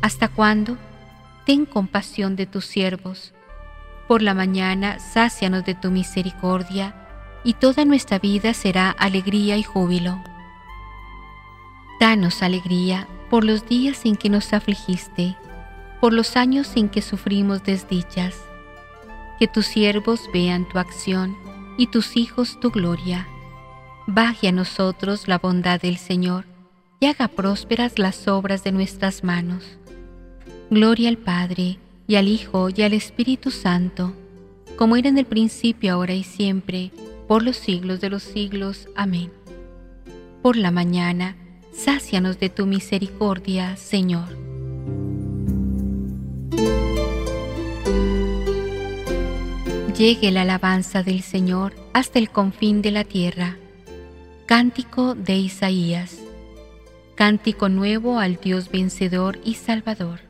¿Hasta 0.02 0.30
cuándo? 0.30 0.78
Ten 1.45 1.65
compasión 1.65 2.36
de 2.36 2.45
tus 2.45 2.65
siervos. 2.65 3.34
Por 4.08 4.21
la 4.21 4.34
mañana 4.34 5.00
sácianos 5.00 5.65
de 5.65 5.76
tu 5.76 5.91
misericordia, 5.91 6.95
y 7.43 7.54
toda 7.54 7.86
nuestra 7.86 8.19
vida 8.19 8.54
será 8.54 8.91
alegría 8.91 9.58
y 9.58 9.63
júbilo. 9.63 10.24
Danos 12.00 12.43
alegría 12.43 13.08
por 13.30 13.43
los 13.43 13.67
días 13.67 14.06
en 14.06 14.15
que 14.15 14.30
nos 14.30 14.54
afligiste, 14.54 15.36
por 16.00 16.13
los 16.13 16.36
años 16.36 16.76
en 16.76 16.89
que 16.89 17.02
sufrimos 17.02 17.63
desdichas 17.63 18.36
que 19.41 19.47
tus 19.47 19.65
siervos 19.65 20.30
vean 20.32 20.69
tu 20.69 20.77
acción 20.77 21.36
y 21.75 21.88
tus 21.88 22.15
hijos 22.15 22.60
tu 22.60 22.69
gloria. 22.69 23.27
Baje 24.06 24.49
a 24.49 24.51
nosotros 24.51 25.27
la 25.27 25.39
bondad 25.39 25.82
del 25.82 25.97
Señor 25.97 26.45
y 26.99 27.08
haga 27.08 27.27
prósperas 27.27 27.97
las 27.97 28.27
obras 28.27 28.63
de 28.63 28.71
nuestras 28.71 29.23
manos. 29.23 29.80
Gloria 30.69 31.10
al 31.10 31.17
Padre, 31.17 31.80
y 32.06 32.17
al 32.17 32.27
Hijo, 32.27 32.69
y 32.69 32.84
al 32.84 32.93
Espíritu 32.93 33.49
Santo, 33.49 34.13
como 34.75 34.95
era 34.95 35.10
en 35.10 35.17
el 35.17 35.25
principio, 35.25 35.93
ahora 35.93 36.13
y 36.13 36.23
siempre, 36.23 36.91
por 37.27 37.41
los 37.41 37.58
siglos 37.58 37.99
de 37.99 38.12
los 38.12 38.21
siglos. 38.21 38.89
Amén. 38.95 39.32
Por 40.43 40.56
la 40.56 40.69
mañana, 40.69 41.36
sácianos 41.73 42.39
de 42.39 42.49
tu 42.49 42.67
misericordia, 42.67 43.75
Señor. 43.75 44.51
Llegue 50.02 50.32
la 50.32 50.42
alabanza 50.42 51.04
del 51.04 51.22
Señor 51.22 51.76
hasta 51.94 52.18
el 52.18 52.32
confín 52.32 52.82
de 52.82 52.90
la 52.90 53.04
tierra. 53.04 53.58
Cántico 54.48 55.14
de 55.14 55.38
Isaías. 55.38 56.18
Cántico 57.14 57.70
nuevo 57.70 58.18
al 58.18 58.38
Dios 58.38 58.72
vencedor 58.72 59.38
y 59.46 59.54
salvador. 59.54 60.22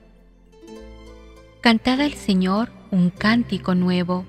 Cantad 1.61 2.01
al 2.01 2.15
Señor 2.15 2.69
un 2.91 3.11
cántico 3.11 3.73
nuevo. 3.73 4.25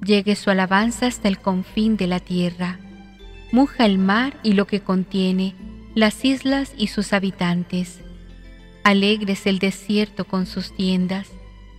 Llegue 0.00 0.36
su 0.36 0.50
alabanza 0.50 1.08
hasta 1.08 1.26
el 1.26 1.40
confín 1.40 1.96
de 1.96 2.06
la 2.06 2.20
tierra. 2.20 2.78
Muja 3.50 3.86
el 3.86 3.98
mar 3.98 4.38
y 4.44 4.52
lo 4.52 4.68
que 4.68 4.78
contiene, 4.78 5.56
las 5.96 6.24
islas 6.24 6.72
y 6.78 6.86
sus 6.86 7.12
habitantes. 7.12 7.98
Alegres 8.84 9.46
el 9.46 9.58
desierto 9.58 10.24
con 10.24 10.46
sus 10.46 10.72
tiendas, 10.72 11.26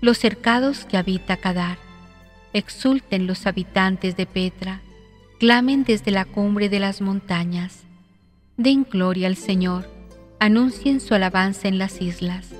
los 0.01 0.17
cercados 0.17 0.84
que 0.84 0.97
habita 0.97 1.38
Cadar 1.38 1.84
exulten 2.55 3.27
los 3.27 3.47
habitantes 3.47 4.15
de 4.15 4.25
Petra, 4.25 4.81
clamen 5.39 5.83
desde 5.83 6.11
la 6.11 6.23
cumbre 6.23 6.69
de 6.69 6.79
las 6.79 7.01
montañas, 7.01 7.83
den 8.55 8.87
gloria 8.89 9.27
al 9.27 9.35
Señor, 9.35 9.89
anuncien 10.39 11.01
su 11.01 11.13
alabanza 11.13 11.67
en 11.67 11.77
las 11.77 12.01
islas. 12.01 12.55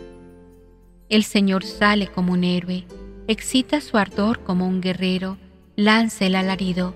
El 1.08 1.24
Señor 1.24 1.64
sale 1.64 2.08
como 2.08 2.34
un 2.34 2.44
héroe, 2.44 2.84
excita 3.30 3.80
su 3.80 3.96
ardor 3.96 4.44
como 4.44 4.68
un 4.68 4.82
guerrero, 4.82 5.38
lanza 5.78 6.26
el 6.26 6.36
alarido, 6.36 6.94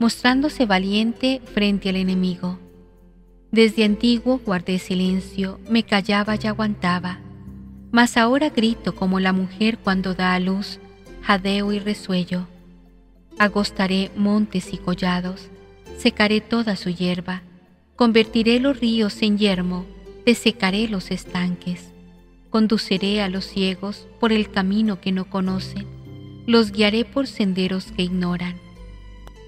mostrándose 0.00 0.66
valiente 0.66 1.40
frente 1.54 1.90
al 1.90 1.96
enemigo. 1.96 2.58
Desde 3.52 3.84
antiguo 3.84 4.40
guardé 4.44 4.80
silencio, 4.80 5.60
me 5.68 5.84
callaba 5.84 6.34
y 6.34 6.48
aguantaba, 6.48 7.20
mas 7.92 8.16
ahora 8.16 8.50
grito 8.50 8.96
como 8.96 9.20
la 9.20 9.32
mujer 9.32 9.78
cuando 9.78 10.14
da 10.14 10.34
a 10.34 10.40
luz, 10.40 10.80
jadeo 11.22 11.72
y 11.72 11.78
resuello. 11.78 12.46
Agostaré 13.38 14.10
montes 14.16 14.72
y 14.72 14.78
collados, 14.78 15.48
secaré 15.98 16.40
toda 16.40 16.76
su 16.76 16.90
hierba, 16.90 17.42
convertiré 17.96 18.60
los 18.60 18.80
ríos 18.80 19.20
en 19.22 19.38
yermo, 19.38 19.86
desecaré 20.26 20.88
los 20.88 21.10
estanques, 21.10 21.90
conduciré 22.50 23.22
a 23.22 23.28
los 23.28 23.44
ciegos 23.44 24.06
por 24.18 24.32
el 24.32 24.50
camino 24.50 25.00
que 25.00 25.12
no 25.12 25.26
conocen, 25.26 25.86
los 26.46 26.72
guiaré 26.72 27.04
por 27.04 27.26
senderos 27.26 27.92
que 27.92 28.02
ignoran. 28.02 28.56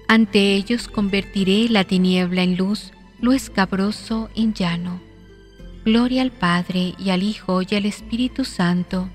Ante 0.07 0.55
ellos 0.55 0.87
convertiré 0.87 1.69
la 1.69 1.83
tiniebla 1.83 2.43
en 2.43 2.57
luz, 2.57 2.91
lo 3.19 3.33
escabroso 3.33 4.29
en 4.35 4.53
llano. 4.53 4.99
Gloria 5.85 6.21
al 6.21 6.31
Padre 6.31 6.93
y 6.97 7.09
al 7.09 7.23
Hijo 7.23 7.61
y 7.61 7.75
al 7.75 7.85
Espíritu 7.85 8.45
Santo, 8.45 9.09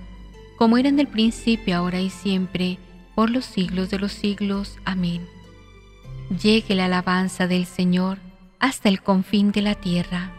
como 0.58 0.76
era 0.76 0.88
en 0.88 0.98
el 0.98 1.06
principio, 1.06 1.76
ahora 1.76 2.00
y 2.00 2.10
siempre, 2.10 2.78
por 3.14 3.30
los 3.30 3.44
siglos 3.44 3.90
de 3.90 4.00
los 4.00 4.12
siglos. 4.12 4.76
Amén. 4.84 5.26
Llegue 6.42 6.74
la 6.74 6.86
alabanza 6.86 7.46
del 7.46 7.64
Señor 7.64 8.18
hasta 8.58 8.88
el 8.88 9.00
confín 9.00 9.52
de 9.52 9.62
la 9.62 9.76
tierra. 9.76 10.32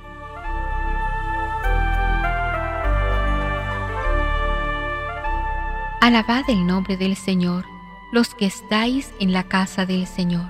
Alabad 6.01 6.49
el 6.49 6.67
nombre 6.67 6.97
del 6.97 7.15
Señor, 7.15 7.65
los 8.11 8.35
que 8.35 8.45
estáis 8.45 9.13
en 9.19 9.31
la 9.31 9.43
casa 9.43 9.85
del 9.85 10.05
Señor. 10.05 10.49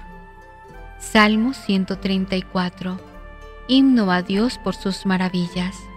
Salmo 0.99 1.53
134. 1.53 2.99
Himno 3.67 4.11
a 4.11 4.21
Dios 4.23 4.57
por 4.57 4.75
sus 4.75 5.05
maravillas. 5.05 5.88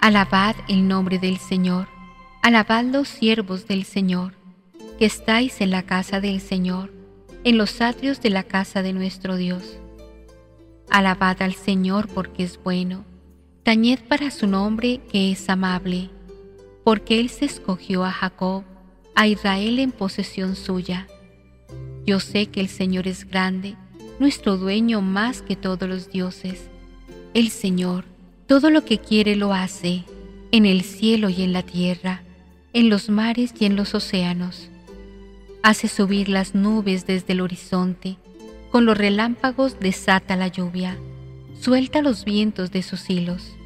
Alabad 0.00 0.54
el 0.68 0.86
nombre 0.86 1.18
del 1.18 1.38
Señor, 1.38 1.88
alabad 2.42 2.84
los 2.84 3.08
siervos 3.08 3.66
del 3.66 3.84
Señor, 3.84 4.34
que 4.98 5.06
estáis 5.06 5.60
en 5.60 5.70
la 5.70 5.82
casa 5.82 6.20
del 6.20 6.40
Señor, 6.40 6.92
en 7.44 7.58
los 7.58 7.80
atrios 7.80 8.20
de 8.20 8.30
la 8.30 8.44
casa 8.44 8.82
de 8.82 8.92
nuestro 8.92 9.36
Dios. 9.36 9.78
Alabad 10.90 11.42
al 11.42 11.54
Señor 11.54 12.08
porque 12.08 12.44
es 12.44 12.62
bueno, 12.62 13.04
tañed 13.64 13.98
para 14.06 14.30
su 14.30 14.46
nombre 14.46 15.00
que 15.10 15.32
es 15.32 15.48
amable, 15.48 16.10
porque 16.84 17.18
Él 17.18 17.28
se 17.28 17.46
escogió 17.46 18.04
a 18.04 18.12
Jacob, 18.12 18.62
a 19.16 19.26
Israel 19.26 19.80
en 19.80 19.90
posesión 19.90 20.54
suya. 20.54 21.08
Yo 22.04 22.20
sé 22.20 22.46
que 22.46 22.60
el 22.60 22.68
Señor 22.68 23.08
es 23.08 23.28
grande, 23.28 23.74
nuestro 24.20 24.56
dueño 24.56 25.00
más 25.00 25.42
que 25.42 25.56
todos 25.56 25.88
los 25.88 26.10
dioses. 26.10 26.68
El 27.34 27.50
Señor, 27.50 28.04
todo 28.46 28.70
lo 28.70 28.84
que 28.84 28.98
quiere 28.98 29.34
lo 29.34 29.52
hace, 29.52 30.04
en 30.52 30.66
el 30.66 30.82
cielo 30.82 31.28
y 31.28 31.42
en 31.42 31.52
la 31.52 31.62
tierra, 31.62 32.22
en 32.72 32.88
los 32.88 33.08
mares 33.08 33.52
y 33.58 33.64
en 33.64 33.74
los 33.74 33.94
océanos. 33.94 34.68
Hace 35.62 35.88
subir 35.88 36.28
las 36.28 36.54
nubes 36.54 37.06
desde 37.06 37.32
el 37.32 37.40
horizonte, 37.40 38.16
con 38.70 38.84
los 38.84 38.96
relámpagos 38.96 39.80
desata 39.80 40.36
la 40.36 40.46
lluvia, 40.46 40.96
suelta 41.60 42.02
los 42.02 42.24
vientos 42.24 42.70
de 42.70 42.82
sus 42.82 43.10
hilos. 43.10 43.56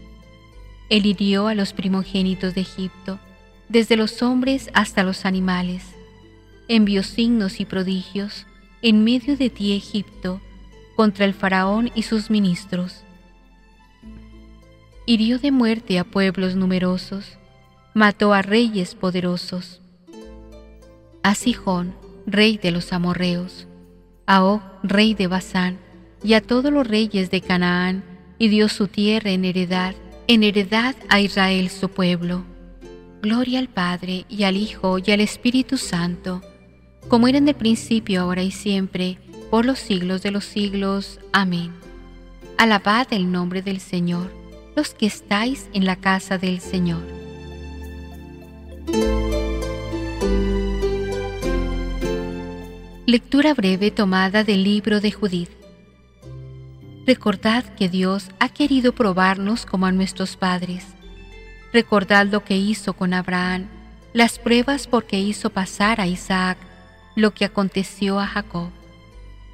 Él 0.88 1.04
hirió 1.04 1.48
a 1.48 1.54
los 1.54 1.74
primogénitos 1.74 2.54
de 2.54 2.62
Egipto, 2.62 3.18
desde 3.68 3.96
los 3.96 4.22
hombres 4.22 4.70
hasta 4.72 5.02
los 5.02 5.26
animales. 5.26 5.84
Envió 6.68 7.02
signos 7.02 7.60
y 7.60 7.66
prodigios 7.66 8.46
en 8.82 9.04
medio 9.04 9.36
de 9.36 9.50
ti, 9.50 9.72
Egipto, 9.72 10.40
contra 10.96 11.26
el 11.26 11.34
faraón 11.34 11.90
y 11.94 12.02
sus 12.02 12.30
ministros. 12.30 13.04
Hirió 15.11 15.40
de 15.40 15.51
muerte 15.51 15.99
a 15.99 16.05
pueblos 16.05 16.55
numerosos, 16.55 17.37
mató 17.94 18.33
a 18.33 18.42
reyes 18.42 18.94
poderosos. 18.94 19.81
A 21.25 21.35
Sijón, 21.35 21.96
rey 22.27 22.59
de 22.59 22.70
los 22.70 22.92
amorreos, 22.92 23.66
a 24.27 24.44
Og, 24.44 24.62
rey 24.85 25.14
de 25.14 25.27
Basán, 25.27 25.81
y 26.23 26.35
a 26.35 26.40
todos 26.40 26.73
los 26.73 26.87
reyes 26.87 27.29
de 27.33 27.40
Canaán, 27.40 28.05
y 28.38 28.46
dio 28.51 28.68
su 28.68 28.87
tierra 28.87 29.31
en 29.31 29.44
heredad, 29.44 29.96
en 30.29 30.44
heredad 30.44 30.94
a 31.09 31.18
Israel 31.20 31.70
su 31.70 31.88
pueblo. 31.88 32.44
Gloria 33.20 33.59
al 33.59 33.68
Padre, 33.68 34.27
y 34.29 34.44
al 34.44 34.57
Hijo, 34.57 34.99
y 35.05 35.11
al 35.11 35.18
Espíritu 35.18 35.77
Santo, 35.77 36.40
como 37.09 37.27
era 37.27 37.38
en 37.38 37.49
el 37.49 37.57
principio, 37.57 38.20
ahora 38.20 38.44
y 38.44 38.53
siempre, 38.53 39.18
por 39.51 39.66
los 39.66 39.81
siglos 39.81 40.23
de 40.23 40.31
los 40.31 40.44
siglos. 40.44 41.18
Amén. 41.33 41.73
Alabad 42.59 43.09
el 43.11 43.33
nombre 43.33 43.61
del 43.61 43.81
Señor, 43.81 44.38
los 44.80 44.94
que 44.94 45.04
estáis 45.04 45.68
en 45.74 45.84
la 45.84 45.96
casa 45.96 46.38
del 46.38 46.58
Señor. 46.58 47.02
Lectura 53.04 53.52
breve 53.52 53.90
tomada 53.90 54.42
del 54.42 54.64
libro 54.64 55.02
de 55.02 55.12
Judith. 55.12 55.50
Recordad 57.06 57.62
que 57.74 57.90
Dios 57.90 58.30
ha 58.38 58.48
querido 58.48 58.94
probarnos 58.94 59.66
como 59.66 59.84
a 59.84 59.92
nuestros 59.92 60.38
padres. 60.38 60.86
Recordad 61.74 62.28
lo 62.28 62.42
que 62.42 62.56
hizo 62.56 62.94
con 62.94 63.12
Abraham, 63.12 63.68
las 64.14 64.38
pruebas 64.38 64.86
por 64.86 65.04
que 65.04 65.20
hizo 65.20 65.50
pasar 65.50 66.00
a 66.00 66.06
Isaac, 66.06 66.56
lo 67.16 67.34
que 67.34 67.44
aconteció 67.44 68.18
a 68.18 68.26
Jacob, 68.26 68.70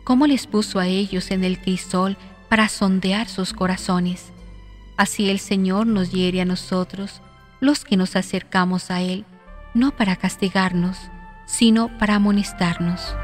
cómo 0.04 0.28
les 0.28 0.46
puso 0.46 0.78
a 0.78 0.86
ellos 0.86 1.32
en 1.32 1.42
el 1.42 1.60
crisol 1.60 2.16
para 2.48 2.68
sondear 2.68 3.28
sus 3.28 3.52
corazones. 3.52 4.35
Así 4.96 5.28
el 5.30 5.38
Señor 5.38 5.86
nos 5.86 6.10
hiere 6.10 6.40
a 6.40 6.44
nosotros, 6.44 7.20
los 7.60 7.84
que 7.84 7.96
nos 7.96 8.16
acercamos 8.16 8.90
a 8.90 9.02
Él, 9.02 9.24
no 9.74 9.94
para 9.94 10.16
castigarnos, 10.16 10.98
sino 11.46 11.96
para 11.98 12.14
amonestarnos. 12.14 13.14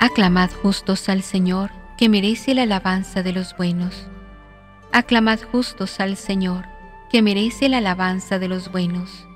Aclamad 0.00 0.50
justos 0.62 1.08
al 1.08 1.22
Señor, 1.22 1.70
que 1.96 2.08
merece 2.08 2.54
la 2.54 2.62
alabanza 2.62 3.22
de 3.22 3.32
los 3.32 3.56
buenos. 3.56 4.06
Aclamad 4.92 5.40
justos 5.50 5.98
al 5.98 6.16
Señor, 6.16 6.66
que 7.10 7.22
merece 7.22 7.68
la 7.68 7.78
alabanza 7.78 8.38
de 8.38 8.48
los 8.48 8.70
buenos. 8.70 9.26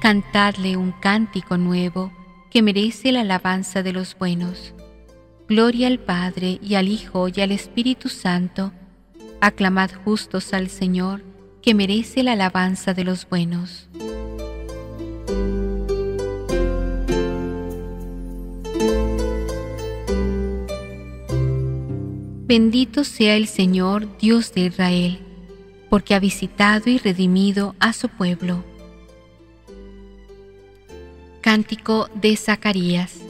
Cantadle 0.00 0.76
un 0.76 0.92
cántico 0.92 1.58
nuevo, 1.58 2.12
que 2.50 2.62
merece 2.62 3.12
la 3.12 3.20
alabanza 3.20 3.82
de 3.82 3.92
los 3.92 4.16
buenos. 4.16 4.74
Gloria 5.50 5.88
al 5.88 5.98
Padre 5.98 6.60
y 6.62 6.76
al 6.76 6.86
Hijo 6.86 7.26
y 7.26 7.40
al 7.40 7.50
Espíritu 7.50 8.08
Santo. 8.08 8.72
Aclamad 9.40 9.90
justos 10.04 10.54
al 10.54 10.68
Señor, 10.68 11.24
que 11.60 11.74
merece 11.74 12.22
la 12.22 12.34
alabanza 12.34 12.94
de 12.94 13.02
los 13.02 13.28
buenos. 13.28 13.88
Bendito 22.46 23.02
sea 23.02 23.34
el 23.34 23.48
Señor, 23.48 24.06
Dios 24.18 24.54
de 24.54 24.66
Israel, 24.66 25.18
porque 25.88 26.14
ha 26.14 26.20
visitado 26.20 26.88
y 26.90 26.98
redimido 26.98 27.74
a 27.80 27.92
su 27.92 28.08
pueblo. 28.08 28.62
Cántico 31.40 32.08
de 32.14 32.36
Zacarías. 32.36 33.29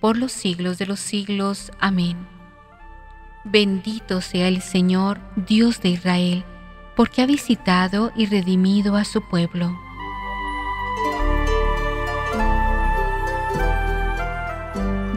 por 0.00 0.16
los 0.16 0.32
siglos 0.32 0.78
de 0.78 0.86
los 0.86 1.00
siglos. 1.00 1.72
Amén. 1.80 2.16
Bendito 3.44 4.20
sea 4.20 4.48
el 4.48 4.60
Señor, 4.60 5.20
Dios 5.36 5.80
de 5.80 5.90
Israel, 5.90 6.44
porque 6.96 7.22
ha 7.22 7.26
visitado 7.26 8.12
y 8.16 8.26
redimido 8.26 8.96
a 8.96 9.04
su 9.04 9.26
pueblo. 9.28 9.78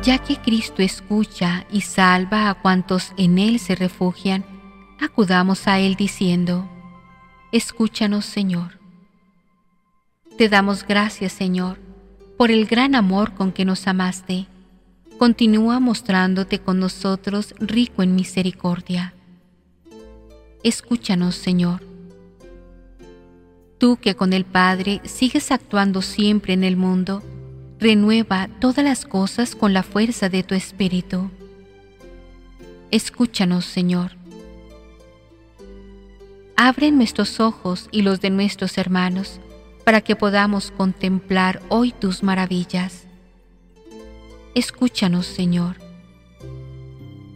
Ya 0.03 0.17
que 0.17 0.37
Cristo 0.37 0.81
escucha 0.81 1.65
y 1.71 1.81
salva 1.81 2.49
a 2.49 2.55
cuantos 2.55 3.13
en 3.17 3.37
Él 3.37 3.59
se 3.59 3.75
refugian, 3.75 4.43
acudamos 4.99 5.67
a 5.67 5.79
Él 5.79 5.95
diciendo, 5.95 6.67
Escúchanos 7.51 8.25
Señor. 8.25 8.79
Te 10.37 10.49
damos 10.49 10.87
gracias 10.87 11.33
Señor, 11.33 11.77
por 12.37 12.49
el 12.49 12.65
gran 12.65 12.95
amor 12.95 13.35
con 13.35 13.51
que 13.51 13.65
nos 13.65 13.87
amaste, 13.87 14.47
continúa 15.21 15.79
mostrándote 15.79 16.57
con 16.57 16.79
nosotros 16.79 17.53
rico 17.59 18.01
en 18.01 18.15
misericordia. 18.15 19.13
Escúchanos, 20.63 21.35
Señor. 21.35 21.83
Tú 23.77 23.97
que 23.97 24.15
con 24.15 24.33
el 24.33 24.45
Padre 24.45 24.99
sigues 25.03 25.51
actuando 25.51 26.01
siempre 26.01 26.53
en 26.53 26.63
el 26.63 26.75
mundo, 26.75 27.21
renueva 27.77 28.49
todas 28.59 28.83
las 28.83 29.05
cosas 29.05 29.53
con 29.53 29.73
la 29.73 29.83
fuerza 29.83 30.27
de 30.27 30.41
tu 30.41 30.55
Espíritu. 30.55 31.29
Escúchanos, 32.89 33.65
Señor. 33.65 34.13
Abre 36.57 36.89
nuestros 36.91 37.39
ojos 37.39 37.89
y 37.91 38.01
los 38.01 38.21
de 38.21 38.31
nuestros 38.31 38.75
hermanos, 38.79 39.39
para 39.85 40.01
que 40.01 40.15
podamos 40.15 40.71
contemplar 40.71 41.61
hoy 41.69 41.91
tus 41.91 42.23
maravillas. 42.23 43.05
Escúchanos, 44.55 45.25
Señor. 45.25 45.77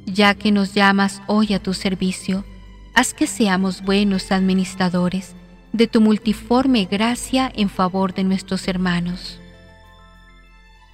Ya 0.06 0.36
que 0.36 0.52
nos 0.52 0.74
llamas 0.74 1.22
hoy 1.28 1.54
a 1.54 1.60
tu 1.62 1.74
servicio, 1.74 2.46
haz 2.94 3.14
que 3.14 3.28
seamos 3.28 3.82
buenos 3.82 4.32
administradores 4.32 5.36
de 5.74 5.88
tu 5.88 6.02
multiforme 6.02 6.86
gracia 6.86 7.52
en 7.56 7.70
favor 7.70 8.14
de 8.14 8.24
nuestros 8.24 8.68
hermanos. 8.68 9.40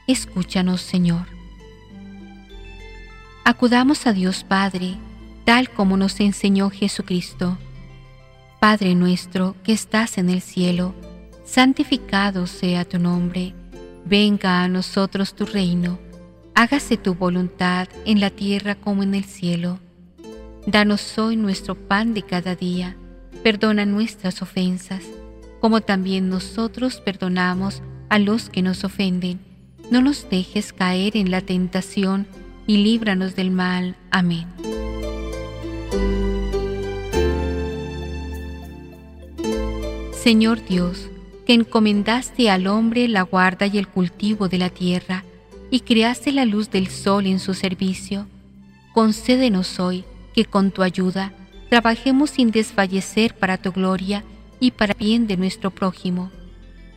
Escúchanos, 0.07 0.81
Señor. 0.81 1.27
Acudamos 3.43 4.07
a 4.07 4.13
Dios 4.13 4.43
Padre, 4.43 4.97
tal 5.45 5.69
como 5.69 5.97
nos 5.97 6.19
enseñó 6.19 6.69
Jesucristo 6.69 7.57
Padre 8.61 8.93
nuestro 8.93 9.55
que 9.63 9.71
estás 9.73 10.19
en 10.19 10.29
el 10.29 10.39
cielo, 10.39 10.93
santificado 11.45 12.45
sea 12.45 12.85
tu 12.85 12.99
nombre, 12.99 13.55
venga 14.05 14.61
a 14.61 14.67
nosotros 14.67 15.33
tu 15.33 15.47
reino, 15.47 15.97
hágase 16.61 16.95
tu 16.95 17.15
voluntad 17.15 17.87
en 18.05 18.19
la 18.19 18.29
tierra 18.29 18.75
como 18.75 19.01
en 19.01 19.15
el 19.15 19.23
cielo. 19.23 19.79
Danos 20.67 21.17
hoy 21.17 21.35
nuestro 21.35 21.73
pan 21.73 22.13
de 22.13 22.21
cada 22.21 22.53
día, 22.53 22.95
perdona 23.41 23.87
nuestras 23.87 24.43
ofensas, 24.43 25.01
como 25.59 25.81
también 25.81 26.29
nosotros 26.29 27.01
perdonamos 27.01 27.81
a 28.09 28.19
los 28.19 28.51
que 28.51 28.61
nos 28.61 28.83
ofenden. 28.83 29.39
No 29.89 30.03
nos 30.03 30.29
dejes 30.29 30.71
caer 30.71 31.17
en 31.17 31.31
la 31.31 31.41
tentación 31.41 32.27
y 32.67 32.77
líbranos 32.77 33.35
del 33.35 33.49
mal. 33.49 33.95
Amén. 34.11 34.45
Señor 40.13 40.63
Dios, 40.63 41.09
que 41.47 41.55
encomendaste 41.55 42.51
al 42.51 42.67
hombre 42.67 43.07
la 43.07 43.23
guarda 43.23 43.65
y 43.65 43.79
el 43.79 43.87
cultivo 43.87 44.47
de 44.47 44.59
la 44.59 44.69
tierra, 44.69 45.23
y 45.71 45.79
creaste 45.79 46.31
la 46.31 46.45
luz 46.45 46.69
del 46.69 46.87
sol 46.87 47.25
en 47.25 47.39
su 47.39 47.55
servicio, 47.55 48.27
concédenos 48.93 49.79
hoy 49.79 50.03
que 50.35 50.45
con 50.45 50.69
tu 50.69 50.83
ayuda 50.83 51.33
trabajemos 51.69 52.29
sin 52.29 52.51
desfallecer 52.51 53.33
para 53.33 53.57
tu 53.57 53.71
gloria 53.71 54.23
y 54.59 54.71
para 54.71 54.93
bien 54.93 55.25
de 55.25 55.37
nuestro 55.37 55.71
prójimo. 55.71 56.29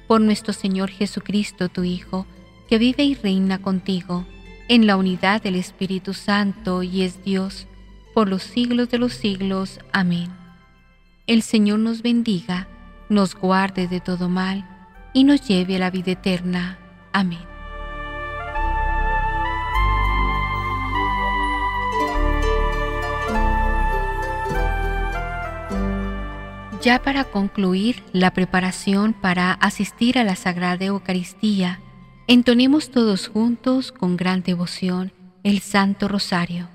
Por 0.06 0.20
nuestro 0.20 0.52
Señor 0.52 0.90
Jesucristo, 0.90 1.70
tu 1.70 1.84
Hijo, 1.84 2.26
que 2.68 2.76
vive 2.76 3.04
y 3.04 3.14
reina 3.14 3.62
contigo, 3.62 4.26
en 4.68 4.86
la 4.86 4.96
unidad 4.96 5.42
del 5.42 5.54
Espíritu 5.54 6.12
Santo 6.12 6.82
y 6.82 7.02
es 7.02 7.24
Dios, 7.24 7.66
por 8.12 8.28
los 8.28 8.42
siglos 8.42 8.90
de 8.90 8.98
los 8.98 9.14
siglos. 9.14 9.80
Amén. 9.92 10.30
El 11.26 11.40
Señor 11.40 11.78
nos 11.78 12.02
bendiga 12.02 12.68
nos 13.08 13.34
guarde 13.34 13.86
de 13.86 14.00
todo 14.00 14.28
mal 14.28 14.64
y 15.12 15.24
nos 15.24 15.46
lleve 15.46 15.76
a 15.76 15.78
la 15.78 15.90
vida 15.90 16.12
eterna. 16.12 16.78
Amén. 17.12 17.53
Ya 26.84 27.02
para 27.02 27.24
concluir 27.24 28.02
la 28.12 28.34
preparación 28.34 29.14
para 29.14 29.52
asistir 29.52 30.18
a 30.18 30.22
la 30.22 30.36
Sagrada 30.36 30.84
Eucaristía, 30.84 31.80
entonemos 32.26 32.90
todos 32.90 33.28
juntos 33.28 33.90
con 33.90 34.18
gran 34.18 34.42
devoción 34.42 35.10
el 35.44 35.60
Santo 35.60 36.08
Rosario. 36.08 36.73